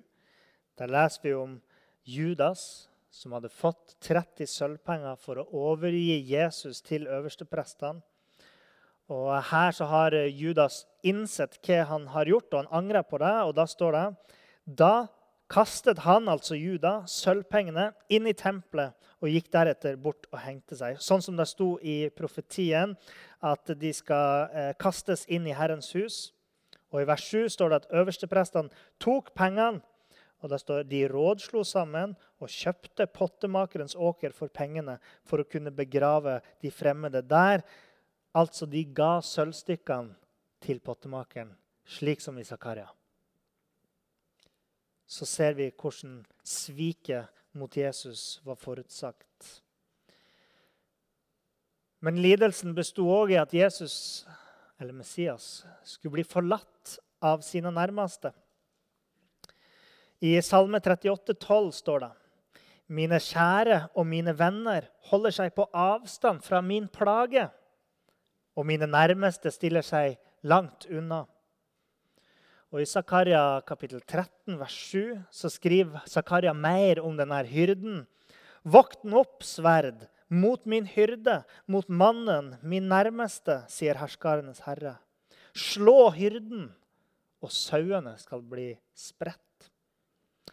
der 0.76 0.92
leser 0.92 1.25
vi 1.25 1.33
om 1.35 1.56
Judas, 2.04 2.88
som 3.11 3.33
hadde 3.33 3.49
fått 3.49 3.97
30 4.04 4.49
sølvpenger 4.52 5.16
for 5.16 5.40
å 5.40 5.49
overgi 5.71 6.18
Jesus 6.28 6.83
til 6.85 7.09
øversteprestene. 7.09 8.04
Og 9.09 9.30
Her 9.50 9.71
så 9.73 9.87
har 9.87 10.14
Judas 10.26 10.83
innsett 11.06 11.61
hva 11.64 11.85
han 11.92 12.09
har 12.12 12.28
gjort, 12.28 12.50
og 12.52 12.64
han 12.64 12.85
angrer 12.85 13.06
på 13.06 13.21
det. 13.23 13.35
og 13.47 13.54
Da 13.54 13.66
står 13.66 13.92
det 13.92 14.06
Da 14.66 15.06
kastet 15.49 16.02
han, 16.02 16.28
altså 16.28 16.59
Juda, 16.59 17.04
sølvpengene 17.06 17.92
inn 18.11 18.26
i 18.26 18.35
tempelet 18.35 18.97
og 19.23 19.30
gikk 19.30 19.49
deretter 19.54 19.97
bort 19.97 20.26
og 20.33 20.40
hengte 20.42 20.76
seg. 20.76 20.99
Sånn 21.00 21.23
som 21.23 21.38
det 21.38 21.47
sto 21.49 21.76
i 21.80 22.11
profetien, 22.11 22.97
at 23.40 23.71
de 23.78 23.92
skal 23.95 24.50
eh, 24.50 24.73
kastes 24.78 25.25
inn 25.30 25.47
i 25.47 25.54
Herrens 25.56 25.92
hus. 25.95 26.33
Og 26.95 27.02
I 27.02 27.09
vers 27.09 27.26
7 27.26 27.49
står 27.52 27.73
det 27.73 27.83
at 27.83 27.93
øversteprestene 28.00 28.73
tok 29.02 29.33
pengene 29.35 29.83
og 30.45 30.52
det 30.52 30.61
står 30.61 30.85
de 30.88 31.00
rådslo 31.09 31.62
sammen 31.64 32.12
og 32.43 32.52
kjøpte 32.52 33.09
pottemakerens 33.09 33.97
åker 33.97 34.35
for 34.37 34.52
pengene 34.52 34.99
for 35.25 35.40
å 35.40 35.49
kunne 35.49 35.73
begrave 35.75 36.38
de 36.62 36.71
fremmede 36.71 37.23
der. 37.25 37.64
Altså, 38.37 38.69
de 38.69 38.85
ga 38.85 39.16
sølvstykkene 39.25 40.12
til 40.61 40.81
pottemakeren, 40.85 41.55
slik 41.88 42.21
som 42.21 42.37
i 42.38 42.45
Zakaria. 42.45 42.88
Så 45.07 45.25
ser 45.28 45.57
vi 45.57 45.71
hvordan 45.71 46.21
sviket 46.45 47.33
mot 47.57 47.73
Jesus 47.73 48.43
var 48.45 48.59
forutsagt. 48.61 49.62
Men 52.05 52.21
lidelsen 52.21 52.75
besto 52.76 53.07
òg 53.09 53.33
i 53.33 53.40
at 53.40 53.55
Jesus, 53.57 54.26
eller 54.80 54.92
Messias, 54.92 55.64
skulle 55.85 56.18
bli 56.18 56.25
forlatt 56.25 56.99
av 57.25 57.40
sine 57.45 57.73
nærmeste. 57.73 58.33
I 60.21 60.37
Salme 60.42 60.80
38, 60.80 61.35
12 61.35 61.73
står 61.76 62.04
det 62.04 62.12
Mine 62.87 63.18
kjære 63.21 63.80
og 63.99 64.06
mine 64.06 64.33
venner 64.37 64.87
holder 65.11 65.35
seg 65.35 65.54
på 65.56 65.66
avstand 65.75 66.45
fra 66.45 66.61
min 66.62 66.87
plage, 66.88 67.49
og 68.56 68.68
mine 68.68 68.87
nærmeste 68.88 69.50
stiller 69.52 69.85
seg 69.85 70.16
langt 70.47 70.87
unna. 70.88 71.25
Og 72.73 72.83
I 72.83 72.88
Zakaria 72.88 73.61
kapittel 73.66 74.00
13, 74.02 74.56
vers 74.61 74.76
7 74.90 75.16
så 75.35 75.50
skriver 75.52 76.06
Zakaria 76.11 76.54
mer 76.54 77.00
om 77.04 77.18
denne 77.18 77.42
hyrden. 77.49 78.04
Vokt 78.66 79.02
den 79.04 79.14
opp, 79.18 79.45
sverd, 79.47 80.06
mot 80.28 80.64
min 80.66 80.87
hyrde, 80.90 81.42
mot 81.66 81.88
mannen, 81.88 82.54
min 82.62 82.88
nærmeste, 82.90 83.62
sier 83.71 83.99
herskarenes 84.00 84.64
herre. 84.66 84.97
Slå 85.56 86.11
hyrden 86.14 86.71
og 87.45 87.52
sauene 87.54 88.16
skal 88.21 88.42
bli 88.45 88.73
spredt. 88.97 89.42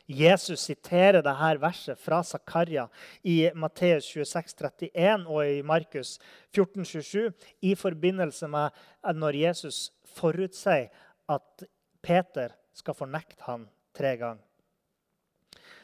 Jesus 0.07 0.65
siterer 0.67 1.21
dette 1.23 1.59
verset 1.61 1.99
fra 1.99 2.19
Zakaria 2.27 2.89
i 3.23 3.51
Matteus 3.55 4.09
26, 4.11 4.89
31 4.91 5.27
og 5.31 5.47
i 5.47 5.61
Markus 5.63 6.17
14, 6.51 6.83
27 6.85 7.31
i 7.61 7.75
forbindelse 7.79 8.49
med 8.51 8.83
når 9.15 9.39
Jesus 9.45 9.93
forutsier 10.17 10.91
at 11.31 11.65
Peter 12.03 12.51
skal 12.75 12.97
fornekte 12.97 13.47
han 13.47 13.63
tre 13.95 14.17
ganger. 14.19 14.43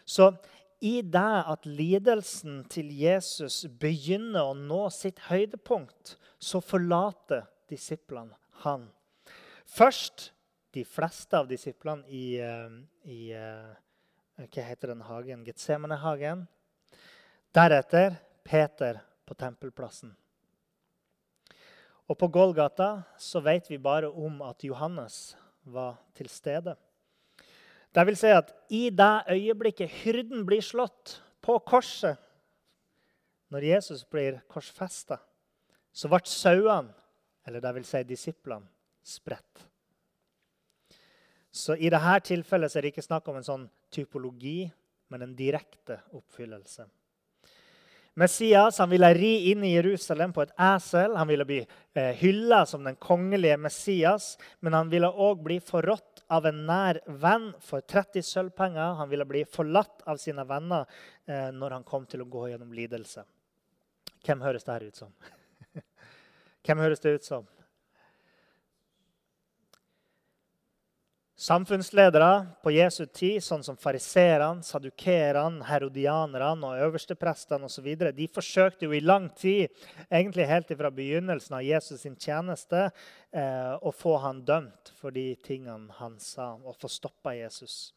Så 0.04 0.34
i 0.80 1.02
det 1.02 1.44
at 1.54 1.66
lidelsen 1.68 2.64
til 2.72 2.92
Jesus 2.96 3.66
begynner 3.82 4.48
å 4.48 4.56
nå 4.58 4.86
sitt 4.96 5.20
høydepunkt, 5.28 6.16
så 6.40 6.62
forlater 6.64 7.48
disiplene 7.70 8.38
han. 8.64 8.88
Først 9.68 10.30
de 10.74 10.86
fleste 10.88 11.36
av 11.38 11.50
disiplene 11.50 12.08
i, 12.08 12.40
eh, 12.40 12.72
i 13.04 13.20
eh, 13.36 13.76
hva 14.40 14.64
heter 14.64 14.94
den 14.94 15.04
hagen? 15.04 15.44
Getsemanehagen. 15.44 16.46
Deretter 17.54 18.16
Peter 18.46 19.02
på 19.28 19.36
tempelplassen. 19.36 20.16
Og 22.10 22.18
på 22.18 22.30
Golgata 22.34 23.04
så 23.22 23.42
vet 23.46 23.68
vi 23.70 23.78
bare 23.78 24.10
om 24.10 24.40
at 24.42 24.64
Johannes 24.66 25.36
var 25.62 26.00
til 26.18 26.30
stede. 26.32 26.74
Det 27.96 28.06
vil 28.06 28.18
si 28.18 28.30
at 28.34 28.52
i 28.70 28.90
det 28.94 29.14
øyeblikket 29.34 29.90
hyrden 30.04 30.46
blir 30.46 30.62
slått 30.62 31.18
på 31.42 31.58
korset, 31.66 32.18
når 33.50 33.66
Jesus 33.66 34.04
blir 34.06 34.44
korsfesta, 34.50 35.18
så 35.92 36.10
ble 36.12 36.22
sauene, 36.30 36.94
eller 37.48 37.64
det 37.64 37.74
vil 37.80 37.88
si 37.88 38.04
disiplene, 38.06 38.70
spredt. 39.02 39.66
Så 41.50 41.74
i 41.74 41.90
dette 41.90 42.20
tilfellet 42.30 42.76
er 42.76 42.86
det 42.86 42.94
ikke 42.94 43.08
snakk 43.08 43.28
om 43.32 43.40
en 43.40 43.48
sånn 43.48 43.66
typologi, 43.90 44.70
men 45.10 45.26
en 45.26 45.34
direkte 45.34 45.98
oppfyllelse. 46.14 46.86
Messias 48.20 48.78
han 48.82 48.92
ville 48.92 49.10
ri 49.16 49.50
inn 49.50 49.64
i 49.64 49.74
Jerusalem 49.74 50.34
på 50.36 50.44
et 50.44 50.54
esel. 50.60 51.16
Han 51.18 51.30
ville 51.30 51.46
bli 51.48 51.60
eh, 51.64 52.12
hylla 52.20 52.66
som 52.68 52.84
den 52.86 52.98
kongelige 53.02 53.58
Messias, 53.58 54.34
men 54.60 54.76
han 54.78 54.92
ville 54.92 55.10
òg 55.10 55.42
bli 55.46 55.60
forrådt 55.64 56.19
av 56.30 56.46
en 56.46 56.64
nær 56.68 57.00
venn 57.22 57.50
for 57.64 57.82
30 57.82 58.26
sølvpenger. 58.26 58.98
Han 59.00 59.10
ville 59.10 59.26
bli 59.26 59.44
forlatt 59.50 60.04
av 60.10 60.20
sine 60.22 60.46
venner 60.48 60.86
eh, 61.26 61.50
når 61.56 61.78
han 61.80 61.88
kom 61.88 62.06
til 62.10 62.24
å 62.24 62.30
gå 62.30 62.48
gjennom 62.52 62.74
lidelse. 62.76 63.26
Hvem 64.26 64.44
høres 64.46 64.68
dette 64.68 64.90
ut 64.90 65.00
som? 65.00 65.14
Hvem 66.66 66.84
høres 66.84 67.02
det 67.04 67.16
ut 67.18 67.26
som? 67.26 67.48
Samfunnsledere 71.40 72.50
på 72.60 72.74
Jesu 72.76 73.06
tid, 73.16 73.38
sånn 73.40 73.62
som 73.64 73.78
fariserene, 73.80 74.60
sadukerene, 74.68 75.64
herodianerne 75.70 76.68
og 76.68 76.82
øversteprestene 76.90 77.70
osv., 77.70 77.86
de 78.12 78.26
forsøkte 78.28 78.84
jo 78.84 78.92
i 78.92 79.00
lang 79.00 79.30
tid, 79.40 79.72
egentlig 80.12 80.50
helt 80.50 80.74
fra 80.82 80.92
begynnelsen 80.92 81.56
av 81.56 81.64
Jesus' 81.64 82.04
sin 82.04 82.18
tjeneste, 82.20 82.90
eh, 83.32 83.72
å 83.80 83.94
få 83.96 84.18
han 84.20 84.42
dømt 84.44 84.92
for 85.00 85.16
de 85.16 85.30
tingene 85.40 85.96
han 86.02 86.20
sa, 86.20 86.58
og 86.60 86.76
få 86.76 86.92
stoppa 86.92 87.32
Jesus. 87.38 87.94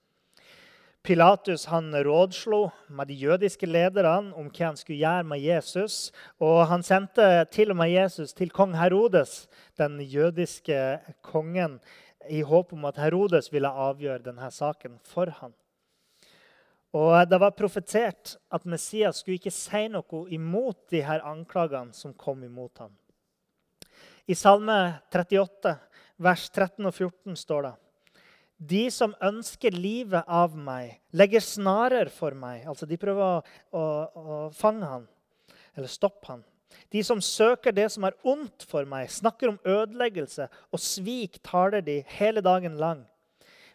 Pilatus 1.02 1.64
han 1.66 1.90
rådslo 1.90 2.68
med 2.94 3.08
de 3.10 3.16
jødiske 3.24 3.66
lederne 3.66 4.36
om 4.38 4.46
hva 4.54 4.68
han 4.68 4.78
skulle 4.78 5.00
gjøre 5.00 5.26
med 5.26 5.42
Jesus. 5.42 6.12
Og 6.38 6.60
han 6.70 6.86
sendte 6.86 7.26
til 7.50 7.74
og 7.74 7.80
med 7.80 7.90
Jesus 7.90 8.30
til 8.38 8.54
kong 8.54 8.76
Herodes, 8.78 9.48
den 9.74 9.98
jødiske 9.98 10.78
kongen, 11.26 11.80
i 12.28 12.42
håp 12.46 12.72
om 12.72 12.86
at 12.88 13.00
Herodes 13.02 13.50
ville 13.52 13.68
avgjøre 13.68 14.22
denne 14.26 14.50
saken 14.52 14.98
for 15.06 15.32
ham. 15.40 15.52
Og 16.92 17.28
Det 17.28 17.38
var 17.40 17.56
profetert 17.56 18.36
at 18.52 18.66
Messias 18.68 19.22
skulle 19.22 19.40
ikke 19.40 19.54
si 19.54 19.86
noe 19.88 20.26
imot 20.28 20.90
de 20.92 21.00
her 21.04 21.24
anklagene 21.24 21.96
som 21.96 22.12
kom 22.12 22.44
imot 22.44 22.84
ham. 22.84 22.92
I 24.28 24.36
Salme 24.38 25.00
38, 25.10 25.72
vers 26.22 26.44
13 26.50 26.86
og 26.86 26.92
14 26.94 27.38
står 27.40 27.66
det 27.66 27.72
De 28.72 28.82
som 28.94 29.16
ønsker 29.24 29.74
livet 29.74 30.22
av 30.28 30.54
meg, 30.54 31.00
legger 31.10 31.42
snarer 31.42 32.12
for 32.12 32.36
meg. 32.38 32.62
Altså 32.68 32.86
De 32.86 33.00
prøver 33.00 33.24
å, 33.24 33.42
å, 33.74 33.82
å 34.14 34.36
fange 34.54 34.86
han, 34.86 35.08
eller 35.74 35.90
stoppe 35.90 36.28
han. 36.28 36.44
De 36.92 37.02
som 37.04 37.20
søker 37.20 37.74
det 37.74 37.88
som 37.92 38.04
er 38.08 38.16
ondt 38.24 38.66
for 38.68 38.86
meg, 38.88 39.10
snakker 39.10 39.52
om 39.52 39.60
ødeleggelse, 39.64 40.48
og 40.72 40.80
svik 40.80 41.40
taler 41.44 41.84
de 41.84 42.02
hele 42.18 42.42
dagen 42.44 42.76
lang. 42.80 43.04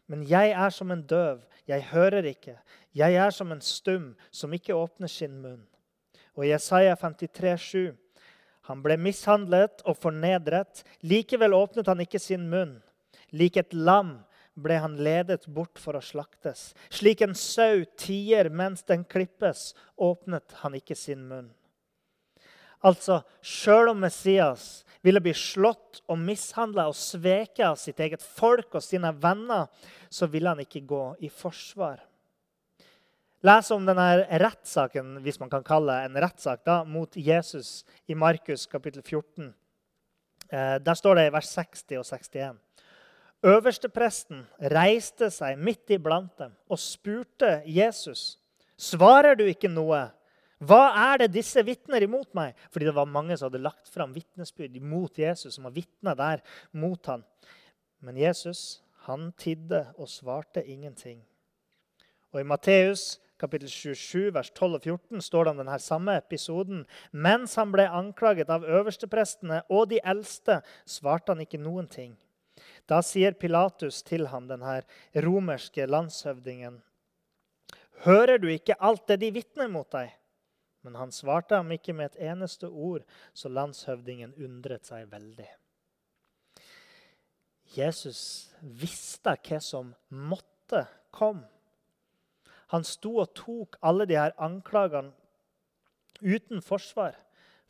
Men 0.07 0.23
jeg 0.27 0.53
er 0.55 0.69
som 0.71 0.91
en 0.91 1.03
døv, 1.03 1.41
jeg 1.67 1.83
hører 1.91 2.29
ikke. 2.29 2.55
Jeg 2.95 3.15
er 3.19 3.31
som 3.35 3.51
en 3.51 3.61
stum 3.61 4.13
som 4.31 4.53
ikke 4.55 4.75
åpner 4.75 5.11
sin 5.11 5.35
munn. 5.41 5.65
Og 6.37 6.45
i 6.45 6.51
Jesaja 6.53 6.95
53, 6.95 7.57
7, 7.57 7.95
Han 8.67 8.81
ble 8.83 8.97
mishandlet 8.99 9.79
og 9.87 9.95
fornedret. 9.95 10.83
Likevel 10.99 11.53
åpnet 11.55 11.87
han 11.87 12.01
ikke 12.03 12.19
sin 12.19 12.49
munn. 12.51 12.81
Lik 13.31 13.55
et 13.57 13.73
lam 13.73 14.17
ble 14.57 14.79
han 14.81 14.97
ledet 14.99 15.45
bort 15.47 15.79
for 15.79 15.95
å 15.95 16.03
slaktes. 16.03 16.73
Slik 16.89 17.21
en 17.23 17.35
sau 17.37 17.85
tier 17.99 18.49
mens 18.49 18.83
den 18.83 19.05
klippes, 19.07 19.71
åpnet 19.95 20.57
han 20.63 20.75
ikke 20.75 20.97
sin 20.97 21.23
munn. 21.29 21.51
Altså, 22.85 23.21
Sjøl 23.41 23.89
om 23.93 24.03
Messias 24.03 24.83
ville 25.05 25.21
bli 25.23 25.33
slått 25.37 26.01
og 26.09 26.19
mishandla 26.19 26.87
og 26.89 26.97
sveket 26.97 27.65
av 27.69 27.77
sitt 27.79 27.99
eget 28.03 28.21
folk 28.21 28.75
og 28.77 28.83
sine 28.83 29.13
venner, 29.17 29.69
så 30.09 30.27
ville 30.29 30.51
han 30.51 30.61
ikke 30.61 30.85
gå 30.87 31.03
i 31.25 31.29
forsvar. 31.33 32.01
Les 33.45 33.69
om 33.71 33.85
denne 33.85 34.07
rettssaken 34.41 35.19
hvis 35.25 35.37
man 35.39 35.51
kan 35.51 35.65
kalle 35.65 35.93
det 35.93 36.09
en 36.09 36.21
rettssak, 36.25 36.65
mot 36.89 37.13
Jesus 37.15 37.85
i 38.09 38.17
Markus 38.17 38.65
kapittel 38.69 39.03
14. 39.05 39.53
Eh, 40.49 40.77
der 40.81 40.97
står 40.97 41.19
det 41.19 41.27
i 41.27 41.33
vers 41.35 41.51
60 41.53 41.99
og 42.01 42.05
61. 42.05 42.57
Øverstepresten 43.45 44.41
reiste 44.73 45.29
seg 45.29 45.59
midt 45.61 45.93
iblant 45.93 46.33
dem 46.39 46.55
og 46.67 46.79
spurte 46.81 47.61
Jesus, 47.65 48.39
'Svarer 48.77 49.35
du 49.35 49.45
ikke 49.45 49.69
noe?' 49.69 50.09
Hva 50.57 50.89
er 51.11 51.21
det 51.21 51.35
disse 51.35 51.61
vitner 51.61 52.01
imot 52.01 52.31
meg? 52.37 52.57
Fordi 52.73 52.87
det 52.89 52.95
var 52.97 53.09
mange 53.09 53.37
som 53.37 53.51
hadde 53.51 53.61
lagt 53.61 53.91
fram 53.93 54.15
vitnesbyrd 54.15 54.79
mot 54.81 55.19
Jesus, 55.19 55.55
som 55.55 55.67
var 55.67 55.75
vitner 55.75 56.17
der 56.17 56.41
mot 56.73 57.11
han. 57.11 57.25
Men 58.01 58.17
Jesus 58.17 58.81
han 59.05 59.29
tidde 59.39 59.85
og 59.95 60.09
svarte 60.11 60.65
ingenting. 60.65 61.21
Og 62.33 62.41
I 62.41 62.47
Matteus 62.47 63.15
kapittel 63.37 63.69
27, 63.69 64.33
vers 64.33 64.49
12 64.51 64.75
og 64.79 64.81
14 64.81 65.21
står 65.21 65.45
det 65.45 65.51
om 65.53 65.61
denne 65.61 65.77
samme 65.81 66.17
episoden. 66.17 66.83
Mens 67.13 67.55
han 67.59 67.71
ble 67.73 67.85
anklaget 67.85 68.49
av 68.51 68.65
øversteprestene 68.65 69.61
og 69.69 69.91
de 69.93 70.01
eldste, 70.03 70.61
svarte 70.89 71.33
han 71.35 71.45
ikke 71.45 71.61
noen 71.61 71.87
ting. 71.91 72.15
Da 72.89 73.03
sier 73.05 73.37
Pilatus 73.37 74.01
til 74.03 74.27
ham, 74.31 74.49
denne 74.49 74.81
romerske 75.23 75.85
landshøvdingen, 75.85 76.81
Hører 78.05 78.37
du 78.37 78.45
ikke 78.53 78.75
alt 78.77 79.07
det 79.09 79.15
de 79.23 79.31
vitner 79.33 79.69
mot 79.73 79.87
deg? 79.89 80.11
Men 80.85 80.95
han 80.95 81.11
svarte 81.11 81.57
ham 81.59 81.71
ikke 81.73 81.95
med 81.97 82.11
et 82.11 82.27
eneste 82.31 82.69
ord, 82.69 83.05
så 83.33 83.49
landshøvdingen 83.49 84.35
undret 84.37 84.87
seg 84.87 85.09
veldig. 85.11 85.49
Jesus 87.75 88.21
visste 88.61 89.35
hva 89.35 89.59
som 89.63 89.93
måtte 90.09 90.85
komme. 91.11 91.47
Han 92.71 92.83
sto 92.83 93.13
og 93.23 93.33
tok 93.37 93.77
alle 93.85 94.07
de 94.07 94.17
her 94.19 94.35
anklagene 94.43 95.13
uten 96.19 96.63
forsvar 96.63 97.15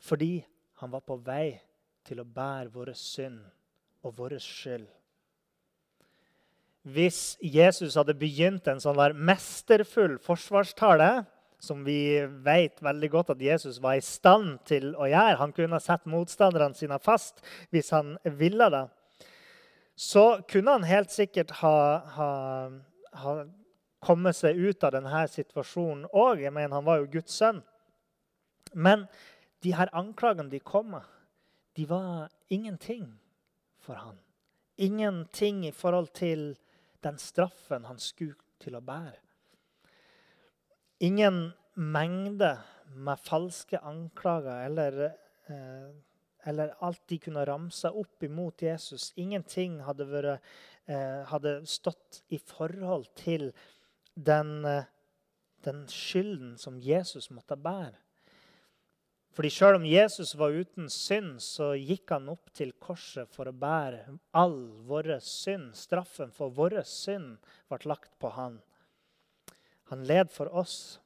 fordi 0.02 0.44
han 0.78 0.92
var 0.92 1.02
på 1.06 1.16
vei 1.26 1.58
til 2.06 2.22
å 2.22 2.26
bære 2.26 2.70
våre 2.72 2.94
synd 2.96 3.40
og 4.06 4.14
vår 4.18 4.36
skyld. 4.42 4.86
Hvis 6.88 7.36
Jesus 7.42 7.98
hadde 7.98 8.14
begynt 8.16 8.68
en 8.70 8.80
sånn 8.80 8.96
der 8.96 9.12
mesterfull 9.12 10.16
forsvarstale, 10.22 11.26
som 11.58 11.82
vi 11.84 12.20
vet 12.44 12.82
veldig 12.82 13.10
godt 13.10 13.32
at 13.34 13.42
Jesus 13.42 13.80
var 13.82 13.98
i 13.98 14.04
stand 14.04 14.60
til 14.68 14.92
å 14.94 15.08
gjøre. 15.10 15.38
Han 15.40 15.54
kunne 15.56 15.78
ha 15.78 15.82
satt 15.82 16.06
motstanderne 16.06 16.76
sine 16.78 16.98
fast 17.02 17.42
hvis 17.74 17.90
han 17.94 18.14
ville 18.38 18.70
det. 18.72 18.84
Så 19.98 20.40
kunne 20.50 20.76
han 20.76 20.86
helt 20.86 21.10
sikkert 21.10 21.56
ha, 21.58 21.78
ha, 22.14 22.30
ha 23.18 23.34
kommet 24.04 24.38
seg 24.38 24.58
ut 24.58 24.84
av 24.86 24.94
denne 24.94 25.24
situasjonen 25.32 26.06
òg. 26.14 26.44
Han 26.54 26.86
var 26.86 27.02
jo 27.02 27.10
Guds 27.18 27.34
sønn. 27.40 27.60
Men 28.72 29.08
de 29.64 29.74
her 29.74 29.90
anklagene 29.96 30.52
de 30.52 30.62
kom 30.62 30.92
med, 30.94 31.06
de 31.74 31.86
var 31.90 32.28
ingenting 32.54 33.08
for 33.82 33.98
han. 33.98 34.18
Ingenting 34.78 35.64
i 35.66 35.74
forhold 35.74 36.12
til 36.14 36.52
den 37.02 37.18
straffen 37.18 37.88
han 37.88 37.98
skulle 37.98 38.38
til 38.62 38.78
å 38.78 38.82
bære. 38.84 39.18
Ingen 41.00 41.52
mengde 41.74 42.56
med 42.94 43.20
falske 43.22 43.78
anklager 43.78 44.64
eller 44.66 45.04
eh, 45.46 45.90
eller 46.48 46.74
alt 46.80 47.02
de 47.06 47.18
kunne 47.20 47.44
ramse 47.46 47.90
opp 47.90 48.22
imot 48.22 48.62
Jesus. 48.62 49.12
Ingenting 49.16 49.80
hadde, 49.84 50.06
vært, 50.08 50.44
eh, 50.86 51.24
hadde 51.28 51.60
stått 51.66 52.22
i 52.32 52.38
forhold 52.38 53.08
til 53.18 53.52
den, 54.14 54.64
eh, 54.64 54.84
den 55.64 55.86
skylden 55.86 56.56
som 56.58 56.78
Jesus 56.80 57.30
måtte 57.30 57.56
bære. 57.56 57.96
Fordi 59.32 59.50
Selv 59.50 59.76
om 59.76 59.84
Jesus 59.84 60.34
var 60.34 60.50
uten 60.50 60.88
synd, 60.88 61.40
så 61.40 61.74
gikk 61.78 62.10
han 62.10 62.28
opp 62.28 62.50
til 62.52 62.72
korset 62.72 63.28
for 63.28 63.44
å 63.44 63.52
bære 63.52 64.18
all 64.34 64.72
vår 64.88 65.20
synd. 65.20 65.76
Straffen 65.76 66.32
for 66.32 66.50
vår 66.50 66.82
synd 66.82 67.38
ble 67.68 67.78
lagt 67.84 68.18
på 68.18 68.32
han. 68.32 68.60
Han 69.88 70.04
led 70.08 70.32
for 70.32 70.50
oss. 70.52 70.98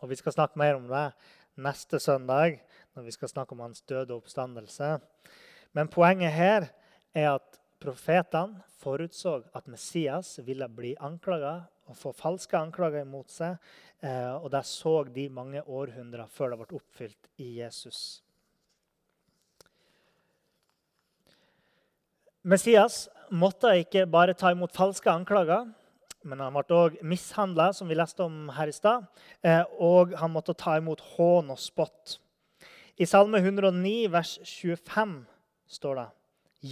Og 0.00 0.08
Vi 0.10 0.18
skal 0.18 0.34
snakke 0.34 0.58
mer 0.58 0.76
om 0.76 0.88
det 0.90 1.12
neste 1.56 2.00
søndag 2.00 2.60
når 2.92 3.06
vi 3.06 3.14
skal 3.14 3.28
snakke 3.28 3.54
om 3.54 3.60
hans 3.64 3.82
døde 3.88 4.14
oppstandelse. 4.14 4.98
Men 5.72 5.88
poenget 5.88 6.32
her 6.32 6.68
er 7.14 7.34
at 7.36 7.58
profetene 7.80 8.62
forutså 8.82 9.42
at 9.54 9.68
Messias 9.70 10.38
ville 10.44 10.68
bli 10.68 10.94
anklaga 11.00 11.62
og 11.88 11.96
få 11.98 12.12
falske 12.16 12.58
anklager 12.58 13.06
imot 13.06 13.32
seg. 13.32 13.56
Eh, 14.02 14.34
og 14.34 14.50
det 14.52 14.64
så 14.68 15.02
de 15.08 15.28
mange 15.32 15.62
århundrer 15.62 16.28
før 16.30 16.52
det 16.52 16.60
ble 16.62 16.78
oppfylt 16.80 17.30
i 17.42 17.48
Jesus. 17.60 18.22
Messias 22.42 23.06
måtte 23.30 23.70
ikke 23.78 24.02
bare 24.10 24.34
ta 24.34 24.50
imot 24.50 24.74
falske 24.74 25.10
anklager, 25.10 25.68
men 26.28 26.40
han 26.42 26.54
ble 26.54 26.76
òg 26.76 26.98
mishandla, 27.06 27.70
som 27.76 27.90
vi 27.90 27.96
leste 27.98 28.24
om 28.24 28.50
her 28.56 28.70
i 28.70 28.74
stad. 28.76 29.06
Eh, 29.44 29.62
og 29.82 30.14
han 30.18 30.32
måtte 30.34 30.56
ta 30.58 30.76
imot 30.80 31.02
hån 31.14 31.52
og 31.52 31.60
spott. 31.60 32.18
I 33.00 33.08
Salme 33.08 33.40
109, 33.40 34.10
vers 34.12 34.36
25, 34.46 35.16
står 35.66 35.98
det 35.98 36.08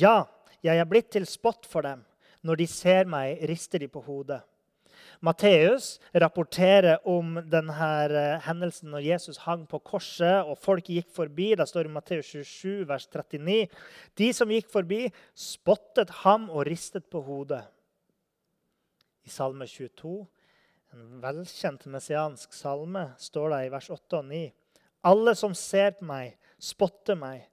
Ja, 0.02 0.16
jeg 0.62 0.78
er 0.78 0.88
blitt 0.88 1.10
til 1.14 1.26
spott 1.26 1.66
for 1.66 1.86
dem. 1.86 2.04
Når 2.46 2.62
de 2.62 2.66
ser 2.70 3.08
meg, 3.10 3.40
rister 3.48 3.82
de 3.82 3.88
på 3.88 4.02
hodet. 4.04 4.40
Matteus 5.20 5.98
rapporterer 6.16 7.02
om 7.08 7.34
denne 7.52 7.88
eh, 8.08 8.38
hendelsen 8.46 8.88
når 8.92 9.04
Jesus 9.04 9.42
hang 9.44 9.66
på 9.68 9.80
korset 9.84 10.46
og 10.48 10.56
folk 10.60 10.88
gikk 10.88 11.10
forbi. 11.12 11.50
Det 11.58 11.66
står 11.68 11.88
i 11.88 11.92
Matteus 11.92 12.30
27, 12.32 12.86
vers 12.88 13.04
39. 13.12 13.58
De 14.16 14.30
som 14.36 14.52
gikk 14.52 14.70
forbi, 14.72 15.02
spottet 15.36 16.12
ham 16.22 16.48
og 16.48 16.64
ristet 16.70 17.04
på 17.12 17.20
hodet. 17.26 17.66
I 19.26 19.30
Salme 19.30 19.66
22, 19.68 20.26
en 20.92 21.20
velkjent 21.22 21.86
messiansk 21.92 22.54
salme, 22.56 23.10
står 23.18 23.52
det 23.52 23.60
i 23.66 23.72
vers 23.72 23.90
8 23.92 24.20
og 24.20 24.28
9. 24.30 24.42
Alle 25.10 25.34
som 25.38 25.54
ser 25.56 25.94
på 25.98 26.08
meg, 26.08 26.34
spotter 26.60 27.18
meg. 27.18 27.46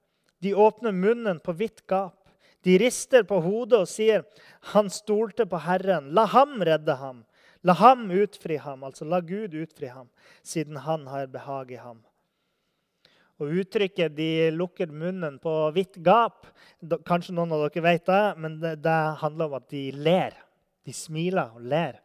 De 0.43 0.53
åpner 0.55 0.95
munnen 0.95 1.39
på 1.43 1.55
vidt 1.57 1.85
gap. 1.89 2.27
De 2.65 2.75
rister 2.81 3.23
på 3.27 3.39
hodet 3.41 3.79
og 3.85 3.87
sier, 3.87 4.25
'Han 4.73 4.89
stolte 4.89 5.45
på 5.45 5.57
Herren. 5.57 6.13
La 6.13 6.25
ham 6.25 6.61
redde 6.61 6.95
ham.' 6.95 7.25
La 7.63 7.73
ham 7.73 8.11
utfri 8.11 8.57
ham, 8.57 8.83
altså 8.83 9.05
la 9.05 9.19
Gud 9.19 9.53
utfri 9.53 9.87
ham, 9.87 10.09
siden 10.43 10.77
han 10.77 11.07
har 11.07 11.27
behag 11.27 11.71
i 11.71 11.75
ham. 11.75 12.03
Og 13.39 13.49
Uttrykket 13.49 14.15
'de 14.15 14.51
lukker 14.51 14.87
munnen 14.87 15.39
på 15.39 15.73
vidt 15.73 15.97
gap' 15.97 16.47
Kanskje 17.05 17.33
noen 17.33 17.51
av 17.51 17.69
dere 17.69 17.83
vet 17.83 18.05
det, 18.05 18.37
men 18.37 18.59
det, 18.59 18.75
det 18.83 19.17
handler 19.21 19.45
om 19.45 19.53
at 19.53 19.69
de 19.69 19.91
ler. 19.91 20.33
De 20.87 20.95
smiler 20.95 21.51
og 21.51 21.65
ler. 21.67 21.99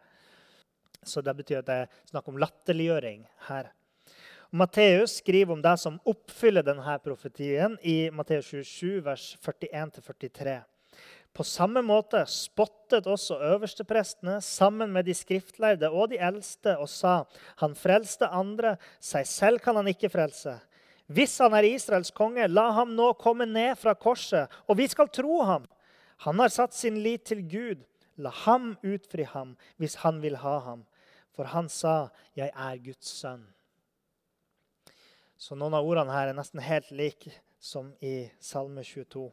Så 1.03 1.23
det 1.23 1.37
betyr 1.39 1.63
at 1.63 1.69
det 1.69 1.79
er 1.85 2.03
snakk 2.11 2.29
om 2.31 2.41
latterliggjøring 2.43 3.23
her. 3.49 3.71
Matteus 4.53 5.17
skriver 5.23 5.55
om 5.55 5.63
det 5.65 5.79
som 5.81 6.01
oppfyller 6.05 6.67
denne 6.67 6.99
profetien 7.01 7.79
i 7.81 8.11
Matteus 8.13 8.51
27, 8.51 8.99
vers 9.07 9.31
41-43. 9.41 10.59
På 11.33 11.45
samme 11.49 11.81
måte 11.81 12.21
spottet 12.29 13.07
også 13.09 13.39
øversteprestene 13.55 14.35
sammen 14.45 14.93
med 14.93 15.07
de 15.09 15.15
skriftlærde 15.17 15.89
og 15.89 16.11
de 16.13 16.19
eldste 16.21 16.75
og 16.77 16.91
sa 16.93 17.23
han 17.63 17.77
frelste 17.79 18.29
andre, 18.29 18.75
seg 19.01 19.25
selv 19.31 19.63
kan 19.65 19.79
han 19.81 19.89
ikke 19.89 20.13
frelse. 20.13 20.59
Hvis 21.09 21.39
han 21.41 21.57
er 21.57 21.71
Israels 21.71 22.13
konge, 22.13 22.45
la 22.49 22.69
ham 22.77 22.93
nå 22.97 23.15
komme 23.21 23.49
ned 23.49 23.81
fra 23.81 23.95
korset, 23.97 24.53
og 24.69 24.77
vi 24.77 24.87
skal 24.93 25.09
tro 25.09 25.41
ham. 25.49 25.65
Han 26.29 26.39
har 26.39 26.53
satt 26.53 26.77
sin 26.77 27.01
lit 27.03 27.25
til 27.33 27.41
Gud. 27.49 27.81
La 28.17 28.31
ham 28.45 28.77
utfri 28.83 29.25
ham 29.25 29.57
hvis 29.81 30.01
han 30.03 30.21
vil 30.23 30.37
ha 30.43 30.59
ham. 30.67 30.87
For 31.33 31.45
han 31.45 31.69
sa, 31.69 32.09
'Jeg 32.37 32.51
er 32.55 32.77
Guds 32.77 33.09
sønn'. 33.09 33.47
Så 35.37 35.55
noen 35.55 35.75
av 35.75 35.85
ordene 35.85 36.13
her 36.13 36.29
er 36.29 36.37
nesten 36.37 36.61
helt 36.61 36.91
like 36.91 37.33
som 37.59 37.95
i 38.01 38.31
Salme 38.41 38.85
22. 38.85 39.33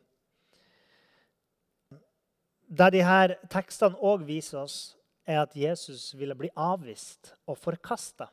Der 2.69 2.89
de 2.89 3.03
her 3.03 3.35
tekstene 3.49 3.97
òg 3.97 4.25
viser 4.25 4.59
oss, 4.63 4.95
er 5.25 5.41
at 5.41 5.55
Jesus 5.55 6.15
ville 6.17 6.35
bli 6.35 6.49
avvist 6.55 7.35
og 7.45 7.57
forkasta. 7.57 8.29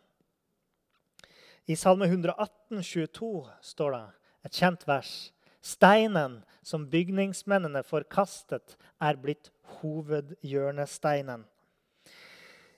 I 1.68 1.74
Salme 1.74 2.06
118, 2.06 2.82
22 2.82 3.50
står 3.60 3.90
det 3.90 4.04
et 4.44 4.52
kjent 4.52 4.86
vers. 4.88 5.32
Steinen 5.66 6.40
som 6.62 6.86
bygningsmennene 6.90 7.82
forkastet, 7.86 8.76
er 9.02 9.18
blitt 9.18 9.50
hovedhjørnesteinen. 9.80 11.44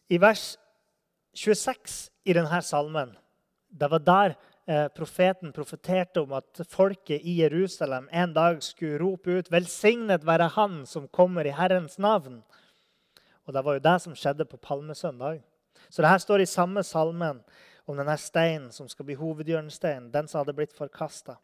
I 0.08 0.16
vers 0.20 0.56
26 1.36 1.98
i 2.24 2.36
denne 2.36 2.62
salmen, 2.64 3.12
det 3.68 3.90
var 3.92 4.04
der 4.04 4.38
Eh, 4.68 4.88
profeten 4.88 5.52
profeterte 5.52 6.20
om 6.20 6.32
at 6.36 6.60
folket 6.68 7.22
i 7.24 7.38
Jerusalem 7.38 8.08
en 8.12 8.34
dag 8.36 8.58
skulle 8.62 8.98
rope 9.00 9.38
ut 9.38 9.48
'Velsignet 9.50 10.26
være 10.26 10.48
Han 10.48 10.86
som 10.86 11.08
kommer 11.08 11.46
i 11.46 11.54
Herrens 11.56 11.98
navn'. 11.98 12.42
Og 13.46 13.54
Det 13.54 13.64
var 13.64 13.72
jo 13.72 13.78
det 13.78 14.02
som 14.02 14.14
skjedde 14.14 14.44
på 14.44 14.56
palmesøndag. 14.56 15.42
Så 15.90 16.02
det 16.02 16.08
her 16.08 16.18
står 16.18 16.40
i 16.40 16.44
samme 16.44 16.82
salmen 16.82 17.40
om 17.86 17.96
denne 17.96 18.16
steinen 18.16 18.70
som 18.72 18.88
skal 18.88 19.04
bli 19.04 19.14
hovedhjørnesteinen, 19.14 20.12
den 20.12 20.28
som 20.28 20.38
hadde 20.38 20.52
blitt 20.52 20.76
forkasta. 20.76 21.36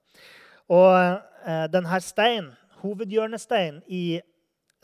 Og 0.69 1.21
eh, 1.45 1.67
denne 1.73 2.01
steinen, 2.01 2.53
hovedhjørnesteinen 2.81 3.83
i 3.89 4.21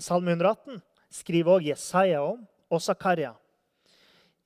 Salme 0.01 0.33
118, 0.37 0.81
skriver 1.11 1.53
også 1.57 1.69
Jesaja 1.69 2.21
om, 2.25 2.47
og 2.71 2.83
Zakaria. 2.83 3.33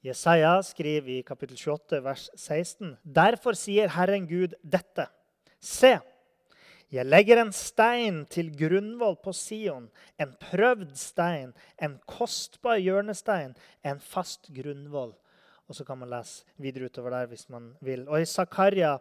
Jesaja 0.04 0.56
skriver 0.62 1.08
i 1.18 1.22
kapittel 1.26 1.56
28, 1.56 2.04
vers 2.04 2.30
16.: 2.36 2.96
Derfor 3.04 3.56
sier 3.56 3.88
Herren 3.88 4.26
Gud 4.28 4.54
dette. 4.62 5.06
Se, 5.60 5.98
jeg 6.92 7.06
legger 7.06 7.40
en 7.40 7.52
stein 7.52 8.24
til 8.30 8.52
grunnvoll 8.54 9.16
på 9.24 9.32
Sion, 9.32 9.88
en 10.20 10.34
prøvd 10.40 10.92
stein, 10.94 11.54
en 11.82 11.96
kostbar 12.06 12.76
hjørnestein, 12.78 13.56
en 13.82 14.00
fast 14.00 14.50
grunnvoll. 14.54 15.14
Og 15.68 15.74
så 15.74 15.84
kan 15.84 15.98
man 15.98 16.10
lese 16.10 16.44
videre 16.60 16.90
utover 16.90 17.10
der 17.10 17.26
hvis 17.26 17.48
man 17.48 17.72
vil. 17.80 18.08
Og 18.08 18.20
I 18.20 18.24
Zakaria 18.28 18.96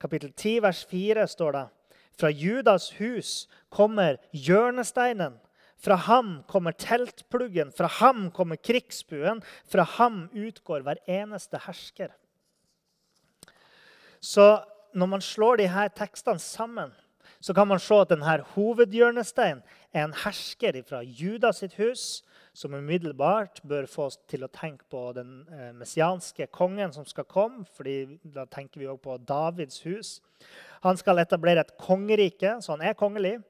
kapittel 0.00 0.32
10, 0.32 0.62
vers 0.62 0.84
4 0.84 1.26
står 1.28 1.52
det 1.52 1.64
fra 2.14 2.30
Judas 2.30 2.92
hus 2.98 3.48
kommer 3.70 4.20
hjørnesteinen, 4.32 5.40
fra 5.84 5.96
ham 6.00 6.44
kommer 6.48 6.72
teltpluggen, 6.72 7.72
fra 7.72 7.88
ham 8.00 8.30
kommer 8.32 8.56
krigsbuen. 8.56 9.42
Fra 9.68 9.84
ham 9.98 10.28
utgår 10.32 10.84
hver 10.86 11.00
eneste 11.06 11.60
hersker. 11.66 12.14
Så 14.20 14.64
når 14.94 15.06
man 15.06 15.20
slår 15.20 15.66
her 15.68 15.88
tekstene 15.92 16.40
sammen, 16.40 16.94
så 17.40 17.52
kan 17.52 17.68
man 17.68 17.80
se 17.82 17.94
at 18.00 18.08
denne 18.08 18.38
hovedhjørnesteinen 18.54 19.60
er 19.92 20.06
en 20.06 20.16
hersker 20.24 20.80
fra 20.88 21.02
Judas 21.02 21.60
sitt 21.60 21.76
hus, 21.76 22.22
som 22.54 22.74
umiddelbart 22.74 23.58
bør 23.66 23.88
få 23.90 24.06
oss 24.06 24.18
til 24.30 24.46
å 24.46 24.52
tenke 24.52 24.86
på 24.90 25.08
den 25.16 25.40
eh, 25.50 25.72
messianske 25.74 26.46
kongen 26.54 26.92
som 26.94 27.06
skal 27.08 27.26
komme. 27.26 27.64
fordi 27.74 28.20
Da 28.22 28.46
tenker 28.46 28.80
vi 28.80 28.86
også 28.86 29.02
på 29.02 29.16
Davids 29.26 29.80
hus. 29.82 30.20
Han 30.86 30.96
skal 31.00 31.18
etablere 31.18 31.64
et 31.64 31.74
kongerike, 31.80 32.60
så 32.62 32.76
han 32.76 32.84
er 32.86 32.98
kongelig 32.98 33.40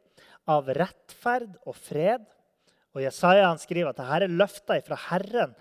av 0.49 0.71
rettferd 0.73 1.53
og 1.67 1.77
fred. 1.77 2.25
Og 2.95 3.03
Jesaja 3.05 3.51
han 3.51 3.61
skriver 3.61 3.91
at 3.91 4.01
dette 4.01 4.21
er 4.25 4.33
løfter 4.33 4.81
fra 4.87 4.99
Herren. 5.11 5.53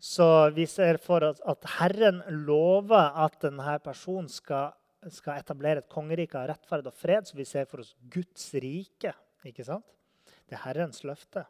Så 0.00 0.26
vi 0.56 0.66
ser 0.68 0.98
for 1.00 1.24
oss 1.24 1.40
at 1.48 1.64
Herren 1.78 2.20
lover 2.44 3.16
at 3.24 3.38
denne 3.44 3.76
personen 3.84 4.28
skal, 4.32 4.74
skal 5.12 5.40
etablere 5.40 5.84
et 5.84 5.92
kongerike 5.92 6.36
av 6.40 6.50
rettferd 6.52 6.88
og 6.90 6.96
fred. 6.96 7.28
Så 7.28 7.38
vi 7.38 7.48
ser 7.48 7.68
for 7.70 7.80
oss 7.84 7.94
Guds 8.12 8.50
rike. 8.60 9.14
ikke 9.48 9.64
sant? 9.64 9.88
Det 10.44 10.58
er 10.58 10.64
Herrens 10.66 11.04
løfte. 11.06 11.46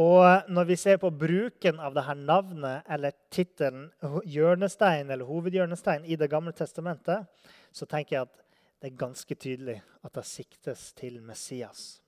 Og 0.00 0.48
når 0.48 0.64
vi 0.64 0.76
ser 0.80 0.96
på 0.96 1.10
bruken 1.12 1.80
av 1.80 1.92
dette 1.92 2.14
navnet 2.16 2.86
eller 2.88 3.12
tittelen 3.32 3.90
hjørnestein 4.24 5.10
eller 5.10 5.28
hovedhjørnestein 5.28 6.06
i 6.08 6.16
Det 6.16 6.30
gamle 6.32 6.52
testamentet, 6.56 7.26
så 7.72 7.86
tenker 7.86 8.16
jeg 8.16 8.22
at 8.22 8.38
det 8.80 8.88
er 8.90 8.96
ganske 8.96 9.34
tydelig 9.34 9.82
at 10.02 10.14
det 10.14 10.24
siktes 10.26 10.92
til 10.96 11.20
Messias. 11.22 12.00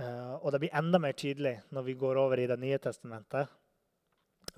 Uh, 0.00 0.36
og 0.44 0.52
det 0.52 0.60
blir 0.60 0.74
enda 0.76 0.98
mer 1.00 1.12
tydelig 1.16 1.60
når 1.72 1.82
vi 1.82 1.94
går 1.94 2.18
over 2.20 2.40
i 2.40 2.48
Det 2.48 2.58
nye 2.60 2.78
testamentet. 2.78 3.46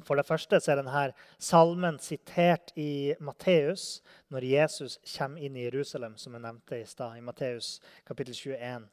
For 0.07 0.15
det 0.15 0.27
første 0.27 0.61
så 0.61 0.73
er 0.73 0.79
denne 0.79 1.13
salmen 1.43 1.99
sitert 1.99 2.71
i 2.79 3.15
Matteus 3.21 4.01
når 4.31 4.47
Jesus 4.47 4.99
kommer 5.17 5.43
inn 5.43 5.57
i 5.57 5.67
Jerusalem, 5.67 6.15
som 6.17 6.35
jeg 6.35 6.45
nevnte 6.45 6.79
i 6.79 6.87
stad, 6.87 7.17
i 7.19 7.25
Matteus 7.25 7.81
kapittel 8.07 8.35
21. 8.35 8.87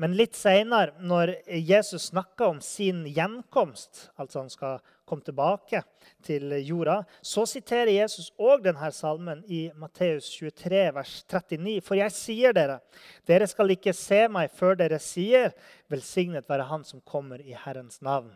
Men 0.00 0.16
litt 0.16 0.34
seinere, 0.38 0.94
når 1.04 1.34
Jesus 1.46 2.08
snakker 2.10 2.54
om 2.54 2.60
sin 2.64 3.04
gjenkomst, 3.12 4.08
altså 4.16 4.40
han 4.40 4.50
skal 4.50 4.80
komme 5.08 5.24
tilbake 5.26 5.82
til 6.24 6.54
jorda, 6.64 7.02
så 7.20 7.44
siterer 7.46 7.92
Jesus 7.92 8.30
òg 8.40 8.64
denne 8.64 8.88
salmen 8.96 9.42
i 9.52 9.66
Matteus 9.76 10.30
23, 10.38 10.84
vers 10.96 11.16
39. 11.28 11.82
For 11.84 12.00
jeg 12.00 12.16
sier 12.16 12.56
dere, 12.56 12.78
dere 13.28 13.48
skal 13.50 13.74
ikke 13.76 13.94
se 13.96 14.24
meg 14.32 14.54
før 14.56 14.78
dere 14.80 15.00
sier, 15.02 15.52
velsignet 15.92 16.48
være 16.48 16.70
Han 16.72 16.86
som 16.88 17.04
kommer 17.04 17.42
i 17.44 17.52
Herrens 17.52 18.00
navn. 18.00 18.32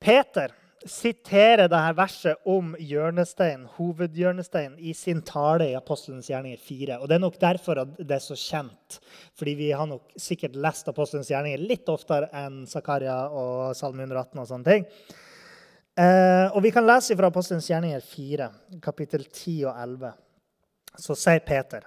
Peter 0.00 0.52
siterer 0.88 1.68
dette 1.68 1.96
verset 1.96 2.46
om 2.48 2.72
hjørnestein, 2.80 3.66
hovedhjørnestein 3.76 4.78
i 4.78 4.94
sin 4.96 5.20
tale 5.26 5.68
i 5.68 5.76
Apostelens 5.76 6.30
gjerninger 6.30 6.60
4. 6.64 6.98
Og 7.00 7.08
Det 7.08 7.16
er 7.16 7.24
nok 7.26 7.40
derfor 7.40 7.82
at 7.82 7.98
det 7.98 8.16
er 8.16 8.24
så 8.24 8.36
kjent. 8.38 9.00
Fordi 9.36 9.54
vi 9.58 9.70
har 9.76 9.86
nok 9.86 10.14
sikkert 10.16 10.56
lest 10.56 10.88
Apostelens 10.88 11.28
gjerninger 11.28 11.60
litt 11.60 11.88
oftere 11.92 12.30
enn 12.32 12.64
Zakaria 12.66 13.28
og 13.28 13.76
Salme 13.76 14.06
118. 14.06 14.40
og 14.40 14.48
sånne 14.48 14.64
ting. 14.64 14.88
Eh, 16.00 16.48
og 16.54 16.62
Vi 16.62 16.72
kan 16.72 16.86
lese 16.86 17.16
fra 17.16 17.28
Apostelens 17.28 17.68
gjerninger 17.68 18.00
4, 18.00 18.50
kapittel 18.80 19.24
10 19.24 19.64
og 19.66 19.76
11. 19.76 20.12
Så 20.98 21.14
sier 21.14 21.40
Peter.: 21.44 21.84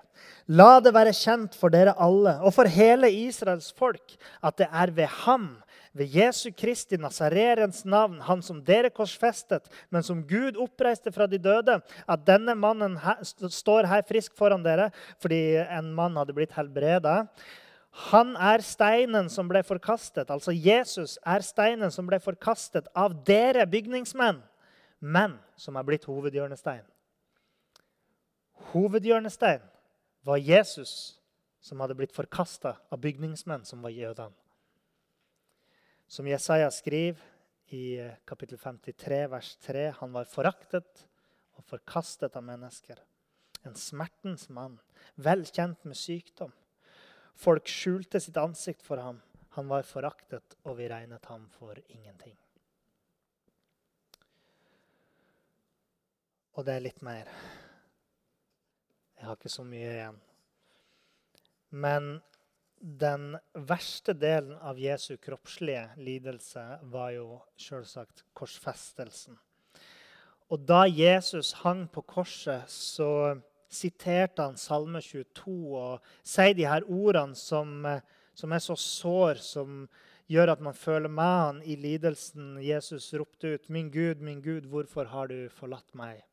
La 0.48 0.80
det 0.80 0.94
være 0.94 1.14
kjent 1.14 1.56
for 1.56 1.74
dere 1.74 1.96
alle 2.00 2.38
og 2.44 2.54
for 2.54 2.70
hele 2.70 3.10
Israels 3.12 3.74
folk 3.76 4.16
at 4.44 4.58
det 4.58 4.68
er 4.72 4.92
ved 4.92 5.08
ham 5.26 5.58
ved 5.94 6.10
Jesu 6.10 6.50
Kristi 6.58 6.98
Nazarerens 6.98 7.84
navn, 7.86 8.18
han 8.26 8.42
som 8.42 8.62
dere 8.66 8.90
korsfestet, 8.94 9.70
men 9.94 10.04
som 10.06 10.24
Gud 10.26 10.58
oppreiste 10.58 11.14
fra 11.14 11.28
de 11.30 11.38
døde, 11.38 11.78
at 12.10 12.24
denne 12.26 12.56
mannen 12.58 12.98
her, 13.04 13.22
står 13.24 13.88
her 13.90 14.06
frisk 14.08 14.34
foran 14.38 14.66
dere 14.66 14.90
fordi 15.22 15.60
en 15.64 15.94
mann 15.94 16.18
hadde 16.18 16.34
blitt 16.36 16.56
helbreda. 16.58 17.28
Han 18.10 18.34
er 18.42 18.66
steinen 18.66 19.30
som 19.30 19.46
ble 19.50 19.62
forkastet, 19.66 20.34
altså 20.34 20.56
Jesus 20.56 21.20
er 21.30 21.46
steinen 21.46 21.94
som 21.94 22.10
ble 22.10 22.18
forkastet 22.24 22.90
av 22.98 23.14
dere 23.28 23.68
bygningsmenn, 23.70 24.42
men 24.98 25.38
som 25.62 25.78
er 25.78 25.86
blitt 25.86 26.10
hovedhjørnestein. 26.10 26.82
Hovedhjørnestein 28.74 29.62
var 30.26 30.42
Jesus, 30.42 31.20
som 31.62 31.84
hadde 31.84 31.96
blitt 32.00 32.16
forkasta 32.16 32.80
av 32.90 33.02
bygningsmenn, 33.04 33.62
som 33.68 33.84
var 33.86 33.94
jødene. 33.94 34.34
Som 36.14 36.28
Jesaja 36.28 36.72
skriver 36.72 37.22
i 37.74 37.96
eh, 37.98 38.12
kapittel 38.26 38.58
53, 38.58 39.28
vers 39.28 39.56
3.: 39.66 39.94
Han 39.98 40.12
var 40.14 40.28
foraktet 40.30 41.08
og 41.58 41.64
forkastet 41.66 42.36
av 42.38 42.44
mennesker. 42.46 43.00
En 43.66 43.74
smertens 43.74 44.44
mann, 44.54 44.76
vel 45.16 45.42
kjent 45.50 45.82
med 45.90 45.98
sykdom. 45.98 46.52
Folk 47.34 47.66
skjulte 47.66 48.22
sitt 48.22 48.38
ansikt 48.38 48.86
for 48.86 49.02
ham. 49.02 49.24
Han 49.58 49.72
var 49.72 49.90
foraktet, 49.90 50.54
og 50.62 50.78
vi 50.78 50.92
regnet 50.92 51.26
ham 51.32 51.48
for 51.56 51.82
ingenting. 51.88 52.38
Og 56.54 56.68
det 56.68 56.76
er 56.76 56.86
litt 56.92 57.02
mer. 57.02 57.32
Jeg 59.18 59.32
har 59.32 59.42
ikke 59.42 59.56
så 59.56 59.66
mye 59.66 59.90
igjen. 59.96 60.22
Men 61.74 62.14
den 62.84 63.38
verste 63.54 64.12
delen 64.14 64.58
av 64.60 64.80
Jesu 64.80 65.16
kroppslige 65.18 65.86
lidelse 66.04 66.64
var 66.92 67.14
jo 67.16 67.38
selvsagt 67.56 68.26
korsfestelsen. 68.36 69.38
Og 70.52 70.66
da 70.68 70.84
Jesus 70.90 71.54
hang 71.64 71.86
på 71.88 72.04
korset, 72.04 72.68
så 72.68 73.40
siterte 73.72 74.44
han 74.44 74.60
Salme 74.60 75.00
22 75.02 75.54
og 75.80 76.10
sier 76.28 76.58
de 76.58 76.68
her 76.68 76.84
ordene 76.92 77.40
som, 77.40 77.88
som 78.36 78.52
er 78.52 78.62
så 78.62 78.76
sår, 78.76 79.40
som 79.40 79.88
gjør 80.28 80.54
at 80.54 80.62
man 80.68 80.76
føler 80.76 81.10
med 81.10 81.40
han 81.40 81.64
i 81.64 81.80
lidelsen. 81.80 82.58
Jesus 82.60 83.14
ropte 83.16 83.56
ut, 83.56 83.70
'Min 83.70 83.90
Gud, 83.92 84.20
min 84.20 84.42
Gud, 84.42 84.68
hvorfor 84.68 85.08
har 85.08 85.28
du 85.28 85.50
forlatt 85.50 85.96
meg?' 85.96 86.24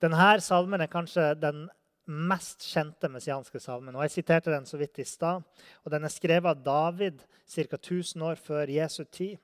Denne 0.00 0.40
salmen 0.40 0.80
er 0.80 0.86
kanskje 0.86 1.34
den 1.34 1.68
mest 2.08 2.64
kjente 2.64 3.10
messianske 3.12 3.60
salmen. 3.60 3.94
Og 3.96 4.02
Jeg 4.02 4.18
siterte 4.18 4.50
den 4.50 4.66
så 4.66 4.78
vidt 4.80 4.98
i 4.98 5.04
stad. 5.04 5.42
og 5.84 5.90
Den 5.90 6.04
er 6.04 6.08
skrevet 6.08 6.46
av 6.46 6.64
David 6.64 7.20
ca. 7.46 7.76
1000 7.76 8.22
år 8.22 8.34
før 8.34 8.66
Jesu 8.66 9.04
tid. 9.04 9.38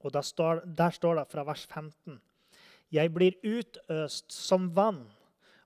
Og 0.00 0.12
står, 0.24 0.66
Der 0.66 0.90
står 0.90 1.14
det 1.14 1.28
fra 1.28 1.42
vers 1.42 1.66
15.: 1.66 2.20
Jeg 2.92 3.12
blir 3.12 3.32
utøst 3.42 4.32
som 4.32 4.70
vann, 4.74 5.06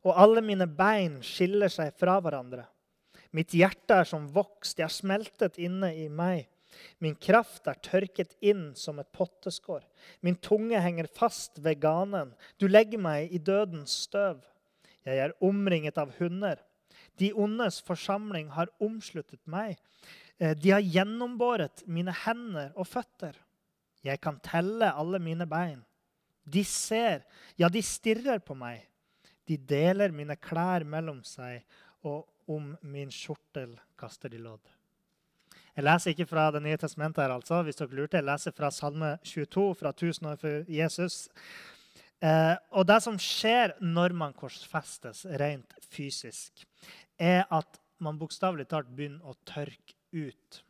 og 0.04 0.14
alle 0.16 0.40
mine 0.40 0.66
bein 0.66 1.22
skiller 1.22 1.68
seg 1.68 1.92
fra 1.98 2.20
hverandre. 2.20 2.64
Mitt 3.32 3.50
hjerte 3.50 4.00
er 4.00 4.04
som 4.04 4.26
vokst, 4.34 4.78
jeg 4.78 4.84
har 4.84 4.94
smeltet 4.94 5.58
inne 5.58 5.94
i 5.94 6.08
meg. 6.08 6.48
Min 6.98 7.14
kraft 7.14 7.66
er 7.70 7.78
tørket 7.82 8.36
inn 8.40 8.74
som 8.78 8.98
et 8.98 9.10
potteskår. 9.12 9.82
Min 10.22 10.36
tunge 10.36 10.80
henger 10.80 11.06
fast 11.06 11.58
ved 11.62 11.80
ganen. 11.82 12.34
Du 12.58 12.68
legger 12.68 12.98
meg 12.98 13.32
i 13.32 13.38
dødens 13.38 13.90
støv. 14.06 14.40
Jeg 15.06 15.18
er 15.24 15.36
omringet 15.44 15.98
av 16.00 16.12
hunder. 16.18 16.60
De 17.20 17.32
ondes 17.32 17.80
forsamling 17.84 18.50
har 18.54 18.72
omsluttet 18.82 19.40
meg. 19.50 19.78
Eh, 20.38 20.56
de 20.56 20.72
har 20.74 20.84
gjennombåret 20.84 21.84
mine 21.86 22.14
hender 22.24 22.72
og 22.76 22.88
føtter. 22.88 23.36
Jeg 24.04 24.20
kan 24.24 24.40
telle 24.44 24.92
alle 24.96 25.20
mine 25.20 25.46
bein. 25.48 25.82
De 26.44 26.64
ser, 26.64 27.22
ja, 27.60 27.68
de 27.68 27.82
stirrer 27.84 28.40
på 28.42 28.56
meg. 28.56 28.86
De 29.46 29.58
deler 29.58 30.12
mine 30.14 30.36
klær 30.40 30.84
mellom 30.88 31.20
seg, 31.26 31.64
og 32.06 32.28
om 32.50 32.72
min 32.86 33.10
skjortel 33.12 33.76
kaster 34.00 34.32
de 34.32 34.40
lodd. 34.40 34.62
Jeg 35.76 35.86
leser 35.86 36.12
ikke 36.12 36.26
fra 36.26 36.50
Det 36.50 36.62
nye 36.62 36.78
testamentet, 36.80 37.22
her, 37.22 37.32
altså, 37.34 37.62
hvis 37.62 37.78
dere 37.78 37.94
lurte. 37.94 38.18
Jeg 38.18 38.26
leser 38.26 38.54
fra 38.56 38.70
Salme 38.74 39.16
22, 39.24 39.74
fra 39.78 39.92
1000 39.94 40.26
år 40.32 40.40
før 40.40 40.64
Jesus. 40.68 41.28
Eh, 42.20 42.56
og 42.76 42.84
det 42.88 42.98
som 43.00 43.16
skjer 43.20 43.78
når 43.80 44.12
man 44.16 44.34
korsfestes 44.36 45.24
rent 45.40 45.72
fysisk, 45.88 46.66
er 47.16 47.46
at 47.48 47.80
man 48.00 48.18
bokstavelig 48.20 48.66
talt 48.68 48.90
begynner 48.92 49.24
å 49.28 49.38
tørke 49.48 49.96
ut. 50.12 50.60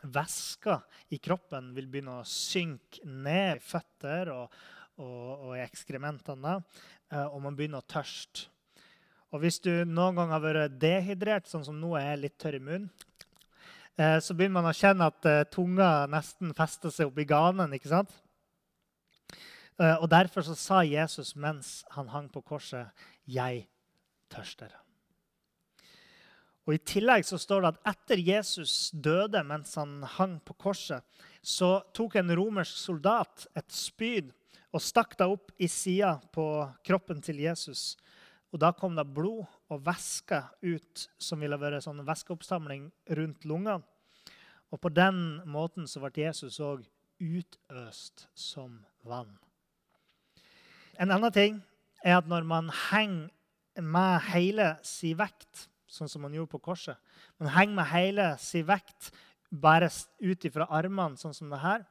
Væska 0.00 0.78
i 1.12 1.18
kroppen 1.20 1.74
vil 1.76 1.88
begynne 1.92 2.20
å 2.20 2.28
synke 2.28 3.04
ned 3.04 3.58
i 3.58 3.64
føtter 3.64 4.30
og, 4.32 4.54
og, 5.00 5.28
og 5.48 5.52
i 5.56 5.64
ekskrementene. 5.64 6.56
Eh, 7.10 7.26
og 7.26 7.40
man 7.44 7.56
begynner 7.56 7.80
å 7.80 7.90
tørste. 7.90 8.48
Og 9.30 9.44
hvis 9.44 9.60
du 9.62 9.70
noen 9.86 10.16
gang 10.18 10.32
har 10.34 10.42
vært 10.42 10.78
dehydrert, 10.82 11.46
sånn 11.46 11.64
som 11.66 11.76
nå 11.78 11.94
er 12.00 12.18
litt 12.18 12.34
tørr 12.40 12.58
i 12.58 12.62
munnen, 12.64 12.88
eh, 13.96 14.18
så 14.18 14.34
begynner 14.34 14.58
man 14.58 14.72
å 14.72 14.76
kjenne 14.76 15.06
at 15.06 15.28
eh, 15.28 15.44
tunga 15.52 16.08
nesten 16.10 16.52
fester 16.56 16.92
seg 16.92 17.12
opp 17.12 17.20
i 17.22 17.28
ganen. 17.28 17.76
ikke 17.76 17.92
sant? 17.92 18.16
Eh, 19.80 19.96
og 19.96 20.10
Derfor 20.12 20.44
så 20.44 20.54
sa 20.54 20.82
Jesus 20.84 21.34
mens 21.36 21.84
han 21.90 22.08
hang 22.08 22.28
på 22.28 22.40
korset, 22.40 22.90
'Jeg 23.26 23.68
tørster'. 24.30 24.76
Og 26.66 26.74
I 26.74 26.78
tillegg 26.78 27.24
så 27.24 27.38
står 27.38 27.60
det 27.60 27.68
at 27.68 27.96
etter 27.96 28.20
Jesus 28.20 28.90
døde 28.90 29.42
mens 29.44 29.74
han 29.74 30.02
hang 30.02 30.40
på 30.44 30.54
korset, 30.54 31.02
så 31.42 31.80
tok 31.94 32.16
en 32.16 32.36
romersk 32.36 32.76
soldat 32.76 33.46
et 33.56 33.72
spyd 33.72 34.30
og 34.72 34.80
stakk 34.80 35.16
det 35.18 35.26
opp 35.26 35.50
i 35.58 35.66
sida 35.66 36.20
på 36.32 36.44
kroppen 36.84 37.22
til 37.22 37.40
Jesus. 37.40 37.96
Og 38.52 38.60
Da 38.60 38.72
kom 38.72 38.94
det 38.94 39.14
blod 39.14 39.46
og 39.70 39.84
væske 39.84 40.42
ut, 40.62 41.08
som 41.18 41.40
ville 41.40 41.58
vært 41.58 41.82
sånn 41.82 42.04
væskeoppsamling 42.06 42.92
rundt 43.08 43.44
lungene. 43.44 43.82
Og 44.70 44.80
På 44.80 44.88
den 44.88 45.42
måten 45.46 45.86
så 45.86 46.00
ble 46.00 46.12
Jesus 46.26 46.60
òg 46.60 46.86
utøst 47.18 48.28
som 48.34 48.84
vann. 49.02 49.38
En 50.98 51.10
annen 51.10 51.32
ting 51.34 51.60
er 52.04 52.18
at 52.18 52.28
når 52.30 52.46
man 52.48 52.70
henger 52.90 53.30
med 53.80 54.24
hele 54.30 54.72
si 54.86 55.12
vekt, 55.16 55.68
sånn 55.90 56.10
som 56.10 56.22
man 56.24 56.34
gjorde 56.34 56.52
på 56.52 56.60
korset 56.62 56.98
Man 57.40 57.50
henger 57.54 57.76
med 57.78 57.88
hele 57.90 58.26
si 58.42 58.62
vekt 58.66 59.10
bare 59.50 59.88
ut 60.22 60.44
ifra 60.46 60.68
armene, 60.70 61.18
sånn 61.18 61.34
som 61.34 61.50
det 61.50 61.58
her, 61.58 61.86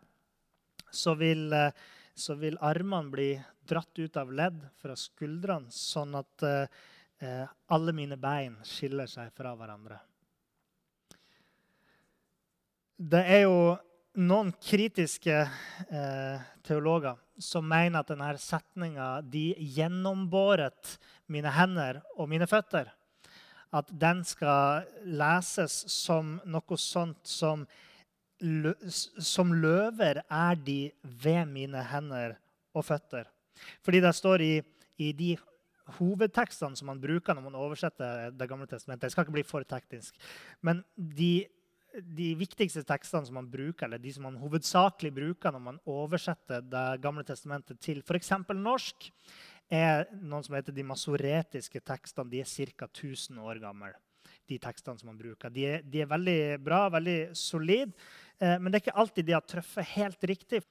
så 0.92 1.16
vil, 1.20 1.52
eh, 1.54 1.74
så 2.16 2.38
vil 2.40 2.58
armene 2.62 3.12
bli 3.12 3.32
dratt 3.68 4.00
ut 4.00 4.18
av 4.18 4.32
ledd 4.32 4.62
fra 4.80 4.96
skuldrene, 4.96 5.68
sånn 5.72 6.16
at 6.16 6.46
eh, 6.48 7.50
alle 7.68 7.94
mine 7.94 8.16
bein 8.16 8.56
skiller 8.64 9.10
seg 9.12 9.34
fra 9.36 9.52
hverandre. 9.60 10.00
Det 13.00 13.22
er 13.28 13.44
jo 13.44 13.60
noen 14.20 14.52
kritiske 14.64 15.36
eh, 15.42 16.48
teologer 16.66 17.20
som 17.40 17.68
mener 17.68 18.02
at 18.02 18.10
denne 18.12 18.32
setninga 18.42 19.22
'de 19.24 19.54
gjennombåret 19.76 20.98
mine 21.28 21.52
hender 21.56 22.02
og 22.18 22.30
mine 22.30 22.48
føtter' 22.48 22.92
at 23.72 23.92
den 24.02 24.24
skal 24.26 24.88
leses 25.06 25.86
som 25.94 26.40
noe 26.46 26.78
sånt 26.78 27.22
som 27.28 27.68
som 28.40 29.52
løver 29.52 30.22
er 30.24 30.60
de 30.64 30.92
ved 31.04 31.46
mine 31.50 31.82
hender 31.84 32.38
og 32.72 32.86
føtter. 32.88 33.26
Fordi 33.84 34.00
det 34.00 34.14
står 34.16 34.42
i, 34.46 34.54
i 34.96 35.12
de 35.12 35.34
hovedtekstene 35.98 36.80
som 36.80 36.88
man 36.88 37.02
bruker 37.04 37.36
når 37.36 37.44
man 37.50 37.58
oversetter 37.60 38.32
Det 38.32 38.48
gamle 38.48 38.68
testamentet. 38.68 39.10
Jeg 39.10 39.12
skal 39.12 39.28
ikke 39.28 39.36
bli 39.36 39.44
for 39.44 39.68
teknisk. 39.68 40.16
Men 40.62 40.84
de, 40.96 41.50
de 41.94 42.34
viktigste 42.38 42.84
tekstene 42.88 43.28
som 43.28 43.38
man 43.40 43.48
bruker, 43.50 43.88
eller 43.88 44.02
de 44.02 44.12
som 44.14 44.26
man 44.28 44.38
hovedsakelig 44.40 45.12
bruker 45.16 45.54
når 45.54 45.64
man 45.64 45.80
oversetter 45.90 46.62
Det 46.62 47.02
gamle 47.04 47.24
testamentet 47.26 47.80
til 47.82 48.04
f.eks. 48.06 48.32
norsk, 48.54 49.10
er 49.70 50.08
noen 50.18 50.46
som 50.46 50.56
heter 50.58 50.74
de 50.74 50.86
masoretiske 50.86 51.82
tekstene. 51.86 52.30
De 52.30 52.42
er 52.42 52.72
ca. 52.74 52.88
1000 52.90 53.38
år 53.42 53.62
gamle. 53.62 53.94
De 54.50 54.58
tekstene 54.62 54.98
som 54.98 55.12
man 55.12 55.20
bruker. 55.20 55.54
De 55.54 55.66
er, 55.66 55.84
de 55.86 56.02
er 56.02 56.10
veldig 56.10 56.40
bra, 56.66 56.88
veldig 56.90 57.36
solide, 57.38 57.94
eh, 58.40 58.58
men 58.58 58.72
det 58.72 58.80
er 58.80 58.86
ikke 58.88 59.02
alltid 59.04 59.28
de 59.28 59.38
har 59.38 59.46
truffet 59.46 59.94
helt 59.94 60.26
riktig. 60.26 60.64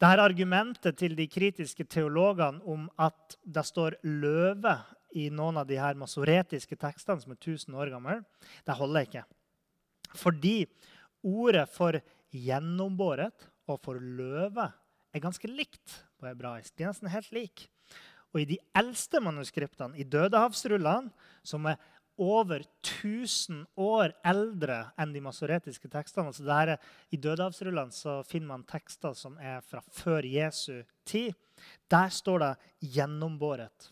Dette 0.00 0.24
argumentet 0.24 0.96
til 0.96 1.12
de 1.12 1.26
kritiske 1.28 1.84
teologene 1.84 2.64
om 2.64 2.88
at 2.96 3.36
det 3.44 3.66
står 3.68 3.98
'løve' 4.00 4.78
i 5.12 5.28
noen 5.28 5.58
av 5.60 5.66
de 5.66 5.76
her 5.76 5.98
masoretiske 5.98 6.78
tekstene 6.78 7.20
som 7.20 7.32
er 7.34 7.40
1000 7.40 7.74
år 7.74 7.90
gamle, 7.90 8.24
det 8.64 8.76
holder 8.78 9.06
ikke. 9.08 9.24
Fordi 10.16 10.66
ordet 11.22 11.68
for 11.68 12.00
'gjennombåret' 12.32 13.48
og 13.68 13.80
for 13.80 13.94
'løve' 13.94 14.72
er 15.14 15.20
ganske 15.20 15.48
likt 15.48 16.04
på 16.18 16.26
hebraisk. 16.26 16.76
De 16.76 16.84
er 16.84 16.92
nesten 16.92 17.10
helt 17.10 17.32
like. 17.32 17.68
Og 18.32 18.40
i 18.40 18.44
de 18.44 18.58
eldste 18.78 19.20
manuskriptene, 19.20 19.98
i 19.98 20.06
Dødehavsrullene, 20.06 21.10
som 21.42 21.66
er 21.66 21.80
over 22.20 22.60
1000 22.84 23.64
år 23.80 24.12
eldre 24.28 24.92
enn 25.00 25.14
de 25.14 25.22
masoretiske 25.24 25.88
tekstene. 25.90 26.28
Altså 26.28 26.44
der, 26.44 26.76
I 27.10 27.16
Dødehavsrullene 27.16 27.94
så 27.96 28.20
finner 28.28 28.52
man 28.52 28.66
tekster 28.68 29.16
som 29.16 29.38
er 29.40 29.64
fra 29.64 29.80
før 29.90 30.26
Jesu 30.28 30.82
tid. 31.04 31.32
Der 31.90 32.08
står 32.08 32.38
det 32.38 32.56
'gjennombåret'. 32.84 33.90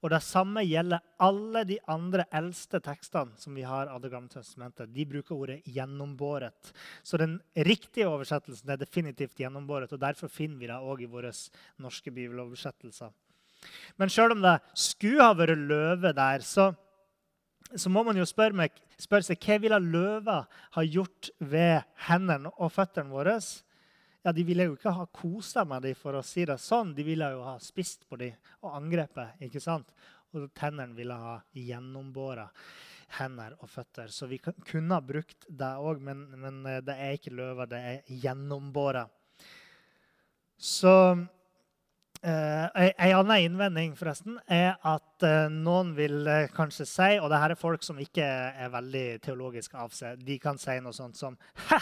Og 0.00 0.10
Det 0.10 0.22
samme 0.24 0.62
gjelder 0.64 1.02
alle 1.20 1.64
de 1.68 1.76
andre 1.92 2.24
eldste 2.32 2.80
tekstene 2.80 3.36
som 3.36 3.54
vi 3.54 3.62
har 3.62 3.86
av 3.92 4.00
Det 4.00 4.10
gamle 4.10 4.32
testamentet. 4.32 4.92
De 4.92 5.04
bruker 5.04 5.34
ordet 5.34 5.64
'gjennombåret'. 5.64 6.72
Så 7.02 7.18
den 7.18 7.40
riktige 7.54 8.08
oversettelsen 8.08 8.70
er 8.70 8.76
definitivt 8.76 9.36
'gjennombåret'. 9.36 9.92
og 9.92 10.00
Derfor 10.00 10.28
finner 10.28 10.58
vi 10.58 10.66
det 10.66 10.80
òg 10.80 11.02
i 11.02 11.06
våre 11.06 11.32
norske 11.78 12.10
bibeloversettelser. 12.10 13.10
Men 13.98 14.08
sjøl 14.08 14.32
om 14.32 14.40
det 14.40 14.60
skulle 14.74 15.22
ha 15.22 15.34
vært 15.34 15.58
løve 15.58 16.14
der, 16.14 16.38
så 16.40 16.74
så 17.76 17.90
må 17.92 18.02
man 18.02 18.16
jo 18.18 18.26
spørre, 18.26 18.56
meg, 18.56 18.74
spørre 18.98 19.22
seg 19.22 19.44
hva 19.44 19.58
ville 19.62 19.78
løva 19.78 20.40
ha 20.74 20.82
gjort 20.82 21.30
ved 21.38 21.84
hendene 22.08 22.50
og 22.58 22.72
føttene 22.74 23.12
våre. 23.12 23.36
Ja, 24.22 24.32
De 24.32 24.44
ville 24.44 24.68
jo 24.68 24.76
ikke 24.76 24.92
ha 24.92 25.06
kosa 25.06 25.64
med 25.64 25.86
dem, 25.86 25.96
for 25.96 26.18
å 26.18 26.24
si 26.26 26.44
det 26.48 26.58
sånn. 26.60 26.92
De 26.96 27.04
ville 27.06 27.30
jo 27.32 27.40
ha 27.46 27.56
spist 27.62 28.06
på 28.08 28.18
dem 28.20 28.36
og 28.60 28.76
angrepet. 28.76 29.40
ikke 29.40 29.62
sant? 29.64 29.92
Og 30.36 30.50
tennene 30.54 30.94
ville 30.94 31.16
ha 31.16 31.38
gjennombåra 31.56 32.46
hender 33.18 33.56
og 33.58 33.70
føtter. 33.70 34.12
Så 34.12 34.28
vi 34.30 34.38
kunne 34.38 34.94
ha 34.94 35.00
brukt 35.02 35.48
det 35.48 35.72
òg, 35.80 36.02
men, 36.04 36.28
men, 36.38 36.62
eh, 36.66 36.82
det 36.84 36.94
er 36.94 37.16
ikke 37.16 37.34
løver, 37.34 37.70
det 37.70 37.82
er 37.94 38.16
gjennombåra. 38.22 39.08
Så 40.56 40.94
Uh, 42.20 42.68
en 42.76 43.14
annen 43.16 43.46
innvending 43.46 43.94
forresten, 43.96 44.34
er 44.44 44.74
at 44.84 45.24
uh, 45.24 45.46
noen 45.48 45.94
vil 45.96 46.18
uh, 46.28 46.50
kanskje 46.52 46.84
si 46.84 47.06
Og 47.16 47.30
det 47.32 47.38
her 47.40 47.54
er 47.54 47.56
folk 47.56 47.80
som 47.80 47.96
ikke 47.96 48.26
er 48.60 48.68
veldig 48.68 49.04
teologisk 49.24 49.78
av 49.80 49.94
seg. 49.96 50.20
De 50.20 50.36
kan 50.36 50.60
si 50.60 50.74
noe 50.84 50.92
sånt 50.92 51.16
som 51.16 51.38
Hæ! 51.70 51.78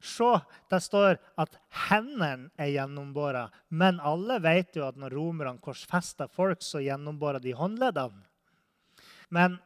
Se, 0.00 0.32
det 0.72 0.80
står 0.80 1.18
at 1.40 1.56
hendene 1.88 2.48
er 2.60 2.72
gjennombåra. 2.72 3.48
Men 3.68 4.00
alle 4.00 4.38
vet 4.40 4.76
jo 4.78 4.86
at 4.88 4.98
når 5.00 5.14
romerne 5.16 5.60
korsfester 5.62 6.30
folk, 6.32 6.62
så 6.64 6.80
gjennombåra 6.80 7.40
de 7.42 7.52
håndleddene. 7.56 8.24
Men 9.30 9.58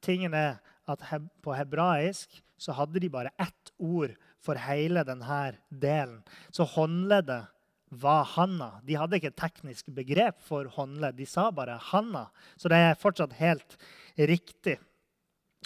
tingen 0.00 0.34
er 0.34 0.60
at 0.90 1.02
på 1.42 1.54
hebraisk 1.54 2.38
så 2.60 2.74
hadde 2.76 3.00
de 3.02 3.10
bare 3.12 3.32
ett 3.40 3.72
ord 3.78 4.14
for 4.40 4.58
hele 4.60 5.02
denne 5.04 5.40
delen. 5.68 6.20
Så 6.50 6.64
håndleddet 6.64 7.50
var 7.90 8.24
Hanna. 8.36 8.70
De 8.86 8.94
hadde 8.94 9.18
ikke 9.18 9.32
et 9.32 9.40
teknisk 9.40 9.90
begrep 9.94 10.38
for 10.46 10.68
håndledd. 10.76 11.18
De 11.18 11.26
sa 11.26 11.48
bare 11.50 11.78
Hanna. 11.90 12.28
Så 12.56 12.70
det 12.70 12.78
er 12.78 13.00
fortsatt 13.00 13.34
helt 13.40 13.76
riktig. 14.16 14.78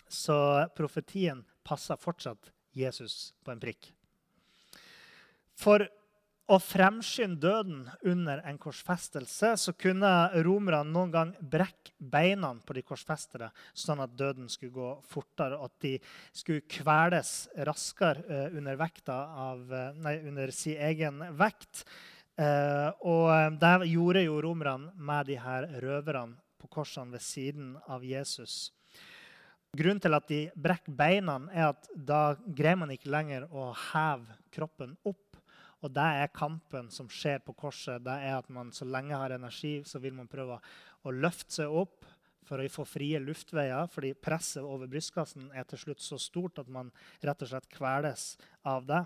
Så 0.08 0.36
profetien 0.76 1.44
passer 1.66 2.00
fortsatt 2.00 2.50
Jesus 2.74 3.34
på 3.44 3.52
en 3.52 3.60
prikk. 3.60 3.93
For 5.60 5.86
å 6.44 6.58
fremskynde 6.60 7.40
døden 7.40 7.84
under 8.04 8.42
en 8.44 8.58
korsfestelse 8.60 9.54
så 9.60 9.72
kunne 9.80 10.10
romerne 10.44 10.84
noen 10.92 11.12
gang 11.12 11.30
brekke 11.40 11.94
beina 11.98 12.50
på 12.66 12.76
de 12.76 12.82
korsfestede, 12.84 13.48
sånn 13.72 14.02
at 14.04 14.12
døden 14.18 14.50
skulle 14.52 14.74
gå 14.74 14.90
fortere, 15.08 15.56
og 15.56 15.70
at 15.70 15.86
de 15.86 15.94
skulle 16.36 16.66
kveles 16.68 17.46
raskere 17.64 18.26
eh, 18.28 18.58
under, 18.58 18.84
av, 19.14 19.64
eh, 19.72 19.96
nei, 20.04 20.18
under 20.28 20.52
sin 20.52 20.76
egen 20.90 21.24
vekt. 21.38 21.86
Eh, 22.36 22.90
og 23.08 23.56
det 23.62 23.88
gjorde 23.94 24.26
jo 24.26 24.40
romerne 24.44 24.92
med 24.96 25.30
de 25.30 25.38
her 25.40 25.70
røverne 25.80 26.36
på 26.60 26.68
korsene 26.68 27.16
ved 27.16 27.24
siden 27.24 27.74
av 27.88 28.04
Jesus. 28.04 28.72
Grunnen 29.74 30.00
til 30.02 30.14
at 30.14 30.28
de 30.28 30.44
brekker 30.54 30.92
beina, 30.94 31.40
er 31.50 31.72
at 31.72 31.88
da 31.96 32.34
greier 32.46 32.78
man 32.78 32.92
ikke 32.94 33.10
lenger 33.10 33.48
å 33.50 33.72
heve 33.90 34.36
kroppen 34.54 34.92
opp. 35.08 35.40
Og 35.84 35.92
det 35.92 36.04
er 36.24 36.32
kampen 36.32 36.88
som 36.92 37.10
skjer 37.12 37.42
på 37.44 37.52
korset. 37.58 38.02
Det 38.04 38.14
er 38.24 38.38
at 38.38 38.48
man 38.52 38.72
så 38.72 38.86
lenge 38.88 39.16
har 39.20 39.34
energi, 39.36 39.82
så 39.84 40.00
vil 40.00 40.16
man 40.16 40.30
prøve 40.30 40.56
å 41.04 41.12
løfte 41.12 41.60
seg 41.60 41.74
opp 41.82 42.06
for 42.44 42.60
å 42.60 42.68
få 42.72 42.84
frie 42.88 43.20
luftveier, 43.20 43.88
fordi 43.92 44.12
presset 44.20 44.64
over 44.64 44.88
brystkassen 44.90 45.50
er 45.56 45.64
til 45.68 45.80
slutt 45.80 46.02
så 46.04 46.18
stort 46.20 46.60
at 46.60 46.70
man 46.72 46.90
rett 47.24 47.44
og 47.44 47.50
slett 47.50 47.68
kveles 47.72 48.34
av 48.68 48.88
det. 48.88 49.02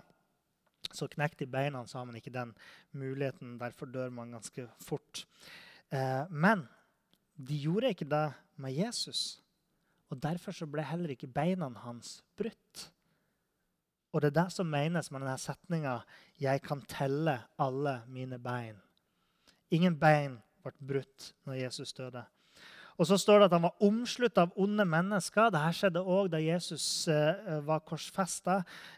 Så 0.95 1.09
knekt 1.11 1.43
i 1.43 1.49
beina, 1.49 1.83
så 1.87 1.99
har 1.99 2.07
man 2.07 2.17
ikke 2.19 2.33
den 2.33 2.53
muligheten. 2.95 3.57
Derfor 3.59 3.91
dør 3.91 4.11
man 4.15 4.31
ganske 4.35 4.65
fort. 4.83 5.25
Eh, 5.91 6.23
men 6.31 6.63
de 7.35 7.59
gjorde 7.59 7.91
ikke 7.93 8.07
det 8.09 8.25
med 8.59 8.75
Jesus. 8.75 9.41
Og 10.09 10.19
Derfor 10.23 10.55
ble 10.71 10.83
heller 10.87 11.13
ikke 11.13 11.29
beina 11.31 11.69
hans 11.83 12.19
brutt. 12.39 12.87
Og 14.11 14.21
det 14.21 14.31
er 14.31 14.43
det 14.43 14.51
som 14.53 14.69
menes 14.69 15.11
med 15.11 15.21
denne 15.21 15.37
setninga 15.37 15.99
'Jeg 16.39 16.61
kan 16.61 16.81
telle 16.81 17.39
alle 17.59 18.01
mine 18.07 18.39
bein'. 18.39 18.81
Ingen 19.71 19.99
bein 19.99 20.41
ble 20.63 20.71
brutt 20.81 21.33
når 21.45 21.53
Jesus 21.53 21.93
døde. 21.93 22.25
Og 22.99 23.07
så 23.07 23.15
står 23.17 23.39
det 23.39 23.45
at 23.47 23.53
han 23.55 23.63
var 23.63 23.83
omslutta 23.85 24.43
av 24.43 24.57
onde 24.59 24.83
mennesker. 24.85 25.53
Dette 25.53 25.75
skjedde 25.77 26.01
òg 26.03 26.27
da 26.33 26.41
Jesus 26.43 27.07
eh, 27.07 27.61
var 27.63 27.85
korsfesta. 27.87 28.57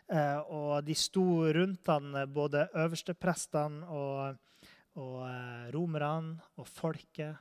Eh, 0.10 0.39
og 0.50 0.82
de 0.88 0.95
sto 0.97 1.43
rundt 1.54 1.91
han, 1.91 2.15
både 2.34 2.65
øversteprestene 2.74 3.86
og, 3.86 4.39
og 4.95 5.19
eh, 5.28 5.69
romerne 5.76 6.41
og 6.58 6.65
folket. 6.65 7.38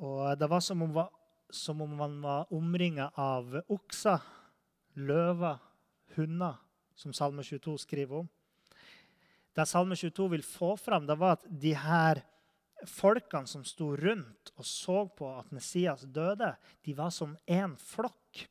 Og 0.00 0.36
det 0.36 0.50
var 0.50 0.60
som 0.60 0.84
om, 0.84 1.00
som 1.48 1.80
om 1.86 1.96
han 2.04 2.20
var 2.20 2.52
omringa 2.52 3.08
av 3.16 3.62
okser, 3.72 4.20
løver, 5.00 5.56
hunder, 6.16 6.58
som 6.94 7.14
Salme 7.16 7.42
22 7.46 7.78
skriver 7.84 8.22
om. 8.22 8.28
Det 9.56 9.66
Salme 9.66 9.96
22 9.96 10.28
vil 10.30 10.44
få 10.46 10.76
fram, 10.78 11.06
det 11.06 11.18
var 11.18 11.38
at 11.38 11.46
de 11.48 11.74
her 11.74 12.22
folkene 12.88 13.48
som 13.50 13.64
sto 13.66 13.90
rundt 13.98 14.52
og 14.56 14.64
så 14.66 15.02
på 15.16 15.28
at 15.38 15.50
Messias 15.52 16.06
døde, 16.08 16.54
de 16.84 16.96
var 16.96 17.10
som 17.12 17.36
én 17.46 17.76
flokk. 17.76 18.46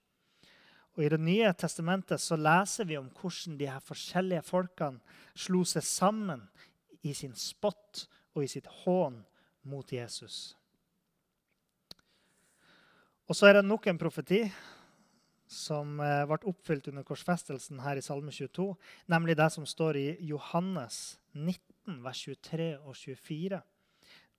Og 0.97 1.05
I 1.05 1.09
Det 1.09 1.19
nye 1.19 1.53
testamentet 1.53 2.21
så 2.21 2.35
leser 2.35 2.85
vi 2.85 2.97
om 2.97 3.09
hvordan 3.09 3.57
de 3.57 3.69
her 3.69 3.79
forskjellige 3.79 4.43
folkene 4.43 4.99
slo 5.35 5.63
seg 5.63 5.83
sammen 5.83 6.43
i 7.01 7.13
sin 7.13 7.35
spott 7.35 8.07
og 8.35 8.43
i 8.43 8.51
sitt 8.51 8.67
hån 8.83 9.21
mot 9.63 9.91
Jesus. 9.91 10.55
Og 13.29 13.37
så 13.37 13.47
er 13.47 13.59
det 13.59 13.65
nok 13.65 13.87
en 13.87 13.97
profeti 14.01 14.41
som 15.49 15.97
eh, 16.03 16.23
ble 16.29 16.39
oppfylt 16.51 16.91
under 16.91 17.05
korsfestelsen 17.07 17.81
her 17.83 17.97
i 17.97 18.05
Salme 18.05 18.31
22, 18.31 18.69
nemlig 19.09 19.35
det 19.39 19.49
som 19.55 19.65
står 19.67 19.97
i 19.97 20.07
Johannes 20.29 21.17
19, 21.33 21.99
vers 22.05 22.23
23 22.27 22.71
og 22.85 22.95
24. 22.95 23.61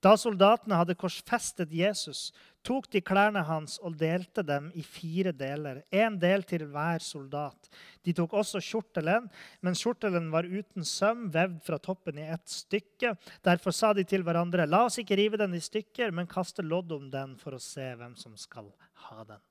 Da 0.00 0.14
soldatene 0.16 0.78
hadde 0.80 0.96
korsfestet 0.96 1.72
Jesus, 1.76 2.30
tok 2.64 2.86
de 2.92 3.02
klærne 3.04 3.42
hans 3.44 3.76
og 3.84 3.98
delte 4.00 4.40
dem 4.46 4.70
i 4.72 4.84
fire 4.84 5.32
deler, 5.36 5.82
én 5.92 6.16
del 6.20 6.44
til 6.48 6.64
hver 6.72 7.04
soldat. 7.04 7.68
De 8.06 8.14
tok 8.16 8.38
også 8.40 8.62
kjortelen, 8.64 9.28
men 9.60 9.76
kjortelen 9.76 10.30
var 10.32 10.48
uten 10.48 10.88
søm, 10.88 11.28
vevd 11.34 11.61
fra 11.66 11.80
toppen 11.84 12.20
i 12.20 12.30
ett 12.32 12.48
stykke. 12.48 13.12
Derfor 13.44 13.76
sa 13.76 13.92
de 13.92 14.06
til 14.08 14.24
hverandre, 14.24 14.68
la 14.68 14.86
oss 14.88 14.96
ikke 15.02 15.20
rive 15.20 15.40
den 15.40 15.58
i 15.58 15.64
stykker, 15.64 16.16
men 16.16 16.30
kaste 16.30 16.64
lodd 16.64 16.96
om 16.96 17.12
den 17.12 17.36
for 17.40 17.58
å 17.58 17.61
se 17.61 17.92
hvem 18.00 18.16
som 18.16 18.38
skal 18.40 18.72
ha 19.04 19.24
den. 19.28 19.49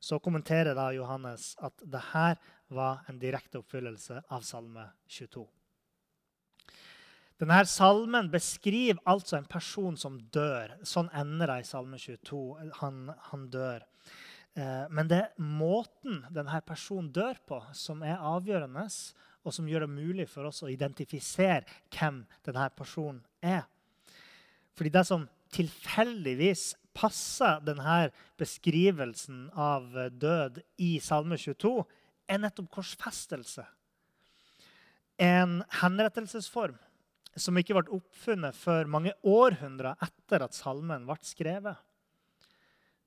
Så 0.00 0.18
kommenterer 0.22 0.74
da 0.76 0.90
Johannes 0.96 1.52
at 1.60 1.84
det 1.84 2.02
her 2.14 2.38
var 2.72 3.04
en 3.10 3.18
direkte 3.20 3.60
oppfyllelse 3.60 4.22
av 4.32 4.44
Salme 4.46 4.86
22. 5.10 5.44
Denne 7.40 7.60
salmen 7.64 8.28
beskriver 8.32 9.00
altså 9.08 9.38
en 9.38 9.48
person 9.48 9.96
som 9.96 10.18
dør. 10.32 10.74
Sånn 10.84 11.08
ender 11.16 11.48
det 11.48 11.62
i 11.62 11.68
Salme 11.68 11.96
22. 12.00 12.40
Han, 12.82 13.06
han 13.30 13.46
dør. 13.52 13.86
Eh, 14.58 14.84
men 14.92 15.08
det 15.08 15.22
er 15.22 15.40
måten 15.40 16.20
denne 16.34 16.60
personen 16.66 17.08
dør 17.16 17.40
på, 17.48 17.62
som 17.76 18.04
er 18.04 18.20
avgjørende, 18.20 18.84
og 19.40 19.56
som 19.56 19.68
gjør 19.68 19.86
det 19.86 19.94
mulig 19.94 20.28
for 20.28 20.50
oss 20.50 20.60
å 20.66 20.68
identifisere 20.68 21.64
hvem 21.96 22.22
denne 22.44 22.68
personen 22.76 23.22
er. 23.40 23.64
Fordi 24.76 24.92
det 24.92 25.06
som 25.08 25.24
tilfeldigvis 25.54 26.74
passer 26.96 27.60
denne 27.64 28.10
beskrivelsen 28.40 29.48
av 29.54 29.92
død 30.10 30.60
i 30.82 30.96
Salme 31.02 31.38
22, 31.40 31.72
er 32.30 32.40
nettopp 32.42 32.70
korsfestelse. 32.76 33.64
En 35.20 35.60
henrettelsesform 35.82 36.78
som 37.36 37.58
ikke 37.60 37.76
ble 37.76 37.96
oppfunnet 38.00 38.56
før 38.56 38.90
mange 38.90 39.14
århundrer 39.26 39.98
etter 40.02 40.44
at 40.46 40.56
salmen 40.56 41.06
ble 41.08 41.18
skrevet, 41.26 41.78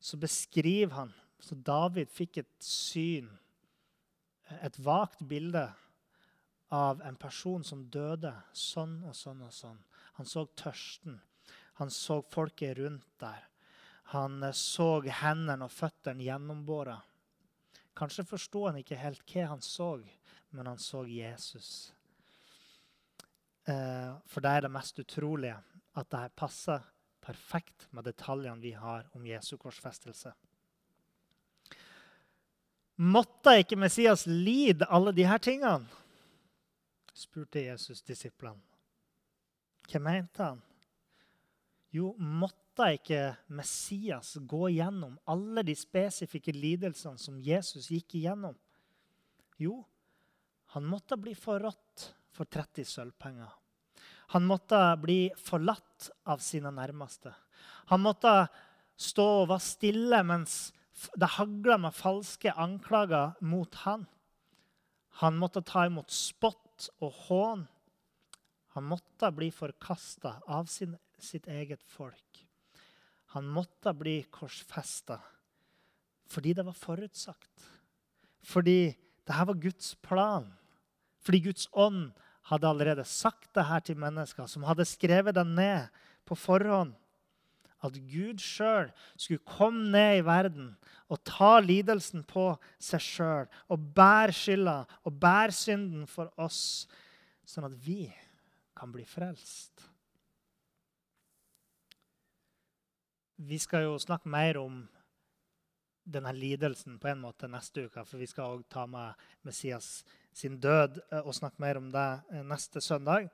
så 0.03 0.19
beskriver 0.19 0.95
han 0.99 1.13
Så 1.43 1.57
David 1.59 2.07
fikk 2.07 2.37
et 2.39 2.63
syn, 2.63 3.25
et 4.63 4.77
vagt 4.79 5.19
bilde, 5.27 5.65
av 6.73 7.01
en 7.05 7.17
person 7.19 7.61
som 7.67 7.83
døde 7.93 8.31
sånn 8.57 8.95
og 9.05 9.13
sånn 9.13 9.43
og 9.45 9.51
sånn. 9.53 9.77
Han 10.17 10.29
så 10.29 10.47
tørsten. 10.57 11.19
Han 11.81 11.91
så 11.93 12.21
folket 12.33 12.79
rundt 12.79 13.05
der. 13.21 13.43
Han 14.13 14.43
så 14.53 15.01
hendene 15.23 15.65
og 15.65 15.73
føttene 15.73 16.21
gjennombåra. 16.21 16.99
Kanskje 17.97 18.25
forsto 18.25 18.67
han 18.67 18.77
ikke 18.77 18.97
helt 19.01 19.25
hva 19.29 19.47
han 19.51 19.61
så, 19.65 19.95
men 20.53 20.69
han 20.69 20.77
så 20.81 21.03
Jesus. 21.09 21.93
Eh, 23.65 24.11
for 24.29 24.45
det 24.45 24.51
er 24.53 24.65
det 24.65 24.73
mest 24.73 24.99
utrolige 25.01 25.57
at 25.97 26.09
dette 26.09 26.37
passer 26.37 26.85
perfekt 27.23 27.87
med 27.91 28.05
detaljene 28.05 28.61
vi 28.61 28.73
har 28.77 29.07
om 29.17 29.25
Jesu 29.25 29.55
korsfestelse. 29.57 30.33
Måtte 33.01 33.55
ikke 33.61 33.79
Messias 33.79 34.27
lide 34.29 34.85
alle 34.85 35.13
disse 35.15 35.39
tingene? 35.49 36.01
spurte 37.13 37.61
Jesus 37.61 38.01
disiplene. 38.01 38.61
Hva 39.89 39.99
mente 40.01 40.41
han? 40.41 40.61
Jo, 41.93 42.15
måtte 42.17 42.62
ikke 42.73 43.35
Messias 43.53 44.33
gå 44.49 44.69
gjennom 44.73 45.19
alle 45.29 45.61
de 45.63 45.75
spesifikke 45.77 46.53
lidelsene 46.55 47.21
som 47.21 47.37
Jesus 47.37 47.91
gikk 47.93 48.15
igjennom? 48.17 48.55
Jo, 49.61 49.83
han 50.73 50.87
måtte 50.89 51.19
bli 51.21 51.35
forrådt 51.37 52.07
for 52.33 52.49
30 52.49 52.87
sølvpenger. 52.89 53.51
Han 54.33 54.47
måtte 54.49 54.79
bli 54.97 55.27
forlatt 55.37 56.09
av 56.25 56.41
sine 56.41 56.71
nærmeste. 56.73 57.29
Han 57.93 58.01
måtte 58.01 58.47
stå 58.97 59.27
og 59.43 59.51
være 59.51 59.65
stille 59.67 60.23
mens 60.25 60.55
det 61.19 61.29
hagla 61.35 61.77
med 61.85 61.93
falske 61.93 62.53
anklager 62.57 63.35
mot 63.45 63.75
han. 63.83 64.07
Han 65.21 65.37
måtte 65.37 65.61
ta 65.61 65.85
imot 65.85 66.09
spott 66.09 66.89
og 66.97 67.13
hån. 67.27 67.67
Han 68.73 68.89
måtte 68.89 69.29
bli 69.35 69.51
forkasta 69.53 70.39
av 70.49 70.65
sin, 70.65 70.97
sitt 71.21 71.45
eget 71.47 71.83
folk. 71.85 72.42
Han 73.33 73.49
måtte 73.49 73.93
bli 73.97 74.21
korsfesta 74.33 75.19
fordi 76.33 76.53
det 76.57 76.63
var 76.65 76.73
forutsagt. 76.73 77.65
Fordi 78.41 78.93
dette 79.21 79.45
var 79.45 79.59
Guds 79.61 79.93
plan. 80.01 80.47
Fordi 81.21 81.39
Guds 81.45 81.67
ånd 81.77 82.07
hadde 82.49 82.67
allerede 82.67 83.05
sagt 83.07 83.51
det 83.55 83.67
her 83.69 83.83
til 83.85 83.99
mennesker, 84.01 84.47
som 84.49 84.65
hadde 84.67 84.87
skrevet 84.87 85.35
det 85.35 85.45
ned 85.47 85.93
på 86.25 86.35
forhånd. 86.35 86.95
At 87.83 87.95
Gud 88.09 88.39
sjøl 88.41 88.89
skulle 89.19 89.43
komme 89.45 89.91
ned 89.91 90.21
i 90.21 90.25
verden 90.25 90.73
og 91.11 91.19
ta 91.27 91.57
lidelsen 91.61 92.23
på 92.25 92.53
seg 92.81 93.03
sjøl 93.03 93.49
og 93.71 93.87
bære 93.95 94.35
skylda 94.35 94.77
og 95.03 95.17
bære 95.19 95.55
synden 95.55 96.05
for 96.09 96.31
oss, 96.41 96.87
sånn 97.45 97.67
at 97.67 97.75
vi 97.85 98.07
kan 98.73 98.91
bli 98.91 99.03
frelst. 99.07 99.92
Vi 103.43 103.59
skal 103.59 103.83
jo 103.83 103.95
snakke 103.99 104.29
mer 104.31 104.57
om 104.61 104.83
denne 106.03 106.31
lidelsen 106.35 106.95
på 106.99 107.09
en 107.11 107.19
måte 107.23 107.47
neste 107.51 107.87
uke, 107.87 108.03
for 108.07 108.21
vi 108.21 108.27
skal 108.29 108.57
òg 108.57 108.61
ta 108.71 108.85
med 108.87 109.19
Messias 109.43 110.03
sin 110.35 110.59
død 110.63 110.99
eh, 111.09 111.19
og 111.23 111.35
snakke 111.35 111.59
mer 111.63 111.79
om 111.79 111.89
det 111.91 112.07
eh, 112.31 112.43
neste 112.47 112.81
søndag. 112.83 113.27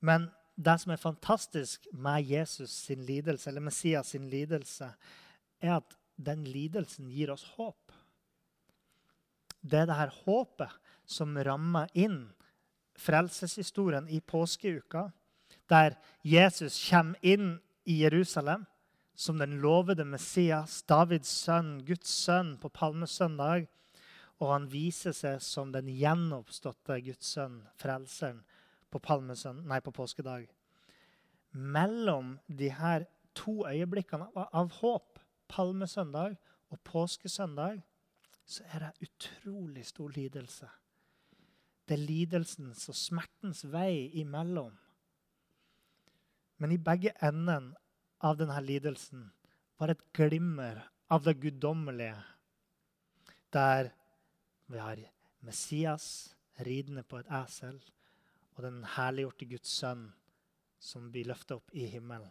Men 0.00 0.30
det 0.56 0.78
som 0.80 0.94
er 0.94 1.00
fantastisk 1.00 1.88
med 1.92 2.24
Jesus 2.28 2.72
sin 2.86 3.04
lidelse, 3.04 3.50
eller 3.50 3.64
Messias 3.68 4.14
sin 4.14 4.28
lidelse, 4.32 4.88
er 5.60 5.76
at 5.78 5.96
den 6.16 6.44
lidelsen 6.48 7.10
gir 7.12 7.32
oss 7.32 7.44
håp. 7.56 7.92
Det 9.60 9.82
er 9.82 9.88
det 9.88 10.00
her 10.00 10.16
håpet 10.24 10.80
som 11.04 11.36
rammer 11.36 11.92
inn 11.92 12.24
frelseshistorien 12.96 14.08
i 14.08 14.20
påskeuka, 14.20 15.10
der 15.68 15.96
Jesus 16.24 16.76
kommer 16.88 17.20
inn 17.20 17.56
i 17.88 18.02
Jerusalem 18.02 18.66
som 19.22 19.38
den 19.38 19.60
lovede 19.62 20.04
Messias, 20.04 20.80
Davids 20.82 21.30
sønn, 21.44 21.76
Guds 21.86 22.10
sønn, 22.10 22.56
på 22.58 22.70
palmesøndag. 22.74 23.68
Og 24.42 24.50
han 24.50 24.66
viser 24.72 25.14
seg 25.14 25.38
som 25.44 25.70
den 25.70 25.86
gjenoppståtte 25.94 26.96
Guds 27.06 27.30
sønn, 27.36 27.60
frelseren, 27.78 28.40
på, 28.90 28.98
nei, 29.62 29.78
på 29.80 29.92
påskedag. 29.94 30.48
Mellom 31.52 32.34
de 32.48 32.72
her 32.74 33.06
to 33.38 33.62
øyeblikkene 33.68 34.26
av, 34.34 34.72
håp, 34.80 35.20
palmesøndag 35.48 36.34
og 36.72 36.80
påskesøndag, 36.84 37.78
så 38.44 38.66
er 38.74 38.88
det 38.88 39.06
utrolig 39.06 39.86
stor 39.86 40.10
lidelse. 40.16 40.66
Det 41.86 41.94
er 41.94 42.08
lidelsens 42.08 42.88
og 42.90 42.98
smertens 42.98 43.62
vei 43.70 44.10
imellom. 44.18 44.74
Men 46.58 46.74
i 46.74 46.80
begge 46.82 47.14
enden 47.22 47.72
av 48.22 48.38
denne 48.38 48.58
lidelsen 48.62 49.26
var 49.80 49.92
et 49.92 50.02
glimmer 50.14 50.78
av 51.12 51.24
det 51.26 51.34
guddommelige, 51.42 52.16
der 53.52 53.90
vi 54.70 54.78
har 54.78 55.00
Messias 55.42 56.06
ridende 56.62 57.02
på 57.02 57.18
et 57.18 57.30
esel 57.42 57.80
og 58.54 58.62
den 58.64 58.82
herliggjorte 58.94 59.48
Guds 59.50 59.72
sønn 59.80 60.06
som 60.82 61.10
blir 61.12 61.28
løfta 61.30 61.58
opp 61.58 61.74
i 61.74 61.86
himmelen. 61.90 62.30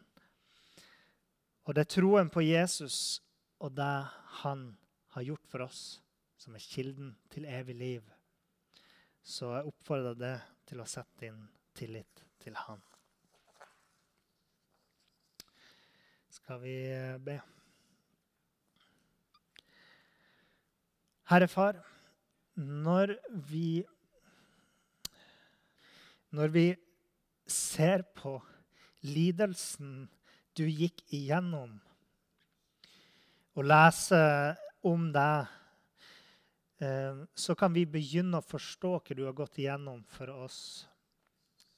Og 1.68 1.76
det 1.76 1.86
er 1.86 1.94
troen 1.94 2.32
på 2.34 2.44
Jesus 2.46 3.22
og 3.62 3.76
det 3.78 3.94
han 4.42 4.64
har 5.14 5.28
gjort 5.28 5.46
for 5.52 5.68
oss, 5.68 6.00
som 6.40 6.56
er 6.56 6.66
kilden 6.66 7.14
til 7.30 7.46
evig 7.46 7.76
liv. 7.78 8.08
Så 9.22 9.52
jeg 9.54 9.70
oppfordrer 9.70 10.18
deg 10.18 10.48
til 10.72 10.82
å 10.82 10.88
sette 10.90 11.28
din 11.28 11.44
tillit 11.78 12.24
til 12.42 12.58
han. 12.58 12.82
Skal 16.42 16.58
vi 16.64 16.76
be? 17.22 17.36
Herre 21.30 21.48
Far 21.48 21.78
når 22.58 23.14
vi 23.52 23.84
Når 26.32 26.48
vi 26.48 26.66
ser 27.46 28.02
på 28.16 28.40
lidelsen 29.04 30.10
du 30.56 30.64
gikk 30.64 31.02
igjennom, 31.12 31.74
og 33.52 33.66
leser 33.68 34.56
om 34.88 35.10
deg, 35.12 35.50
eh, 36.80 37.20
så 37.36 37.56
kan 37.60 37.76
vi 37.76 37.84
begynne 37.84 38.40
å 38.40 38.48
forstå 38.48 38.94
hva 38.96 39.18
du 39.18 39.26
har 39.26 39.36
gått 39.36 39.60
igjennom 39.60 40.06
for 40.08 40.32
oss. 40.46 40.88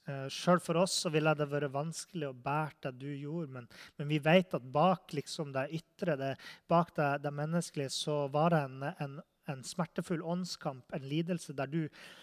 Eh, 0.06 0.26
Sjøl 0.32 0.60
for 0.62 0.82
oss 0.82 0.96
så 1.04 1.12
ville 1.14 1.34
det 1.38 1.50
vært 1.50 1.72
vanskelig 1.74 2.30
å 2.30 2.38
bære 2.46 2.88
det 2.88 2.94
du 3.00 3.10
gjorde, 3.10 3.52
men, 3.58 3.68
men 3.98 4.10
vi 4.10 4.18
vet 4.22 4.56
at 4.56 4.72
bak 4.74 5.14
liksom 5.16 5.52
det 5.54 5.68
ytre, 5.78 6.18
det, 6.20 6.34
bak 6.68 6.92
det, 6.96 7.12
det 7.24 7.32
menneskelige, 7.34 7.92
så 7.94 8.24
var 8.32 8.54
det 8.54 8.66
en, 8.68 8.82
en 8.98 9.22
en 9.52 9.64
smertefull 9.64 10.22
åndskamp, 10.22 10.92
en 10.96 11.08
lidelse 11.08 11.54
der 11.56 11.70
du, 11.70 11.82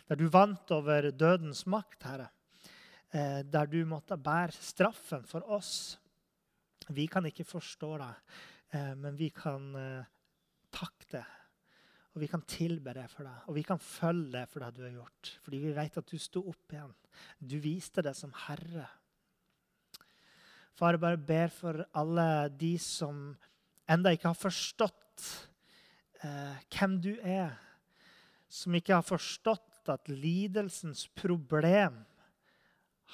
der 0.10 0.18
du 0.18 0.28
vant 0.32 0.72
over 0.74 1.12
dødens 1.12 1.66
makt, 1.70 2.06
Herre. 2.08 2.30
Eh, 3.12 3.42
der 3.44 3.68
du 3.68 3.82
måtte 3.86 4.18
bære 4.18 4.56
straffen 4.56 5.26
for 5.28 5.46
oss. 5.52 6.00
Vi 6.90 7.06
kan 7.12 7.26
ikke 7.28 7.46
forstå 7.48 7.92
det, 8.02 8.14
eh, 8.74 8.94
men 8.96 9.20
vi 9.20 9.30
kan 9.36 9.76
eh, 9.76 10.10
takke 10.72 11.12
det. 11.18 11.26
Og 12.12 12.24
vi 12.24 12.28
kan 12.28 12.42
tilbe 12.44 12.92
det 12.96 13.06
for 13.12 13.24
deg, 13.24 13.44
og 13.48 13.56
vi 13.56 13.64
kan 13.64 13.80
følge 13.80 14.34
det 14.34 14.48
for 14.52 14.64
det 14.64 14.74
du 14.76 14.82
har 14.84 14.96
gjort. 14.98 15.30
Fordi 15.46 15.62
vi 15.64 15.76
vet 15.78 16.00
at 16.02 16.10
du 16.12 16.18
sto 16.20 16.44
opp 16.52 16.74
igjen. 16.76 16.92
Du 17.40 17.56
viste 17.64 18.04
det 18.04 18.14
som 18.20 18.34
Herre. 18.48 18.90
Far, 20.76 20.96
jeg 20.96 21.04
bare 21.04 21.20
ber 21.20 21.52
for 21.54 21.86
alle 21.96 22.28
de 22.60 22.74
som 22.82 23.32
enda 23.92 24.12
ikke 24.12 24.32
har 24.32 24.40
forstått 24.40 25.26
eh, 26.24 26.60
hvem 26.74 26.98
du 27.04 27.14
er, 27.24 27.56
som 28.52 28.76
ikke 28.76 28.98
har 28.98 29.08
forstått 29.08 29.92
at 29.92 30.12
lidelsens 30.12 31.06
problem 31.16 32.02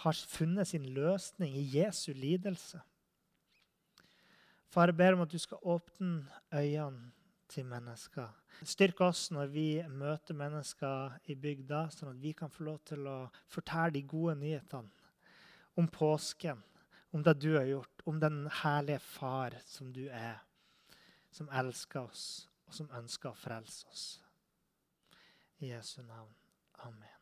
har 0.03 0.21
funnet 0.29 0.69
sin 0.69 0.85
løsning 0.93 1.53
i 1.57 1.65
Jesu 1.77 2.11
lidelse. 2.17 2.81
Far, 4.69 4.89
jeg 4.89 4.97
ber 4.97 5.15
om 5.15 5.23
at 5.25 5.31
du 5.31 5.37
skal 5.41 5.61
åpne 5.61 6.25
øynene 6.53 7.16
til 7.49 7.65
mennesker. 7.65 8.29
Styrk 8.65 9.01
oss 9.05 9.27
når 9.31 9.51
vi 9.53 9.67
møter 9.89 10.37
mennesker 10.37 11.17
i 11.31 11.35
bygda, 11.39 11.87
sånn 11.93 12.13
at 12.15 12.21
vi 12.21 12.33
kan 12.37 12.51
få 12.51 12.67
lov 12.67 12.79
til 12.87 13.07
å 13.07 13.17
fortelle 13.51 13.95
de 13.97 14.03
gode 14.07 14.37
nyhetene 14.41 14.89
om 15.77 15.87
påsken, 15.87 16.63
om 17.13 17.23
det 17.23 17.37
du 17.39 17.51
har 17.55 17.67
gjort, 17.69 18.01
om 18.05 18.19
den 18.19 18.45
herlige 18.63 18.99
far 18.99 19.55
som 19.65 19.91
du 19.93 20.07
er, 20.09 20.41
som 21.31 21.49
elsker 21.53 22.01
oss, 22.09 22.47
og 22.67 22.73
som 22.73 22.89
ønsker 22.97 23.31
å 23.31 23.37
frelse 23.37 23.85
oss. 23.91 24.07
I 25.59 25.71
Jesu 25.71 26.01
navn. 26.01 26.33
Amen. 26.85 27.13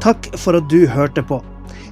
Takk 0.00 0.30
for 0.40 0.56
at 0.56 0.68
du 0.70 0.86
hørte 0.88 1.24
på. 1.26 1.40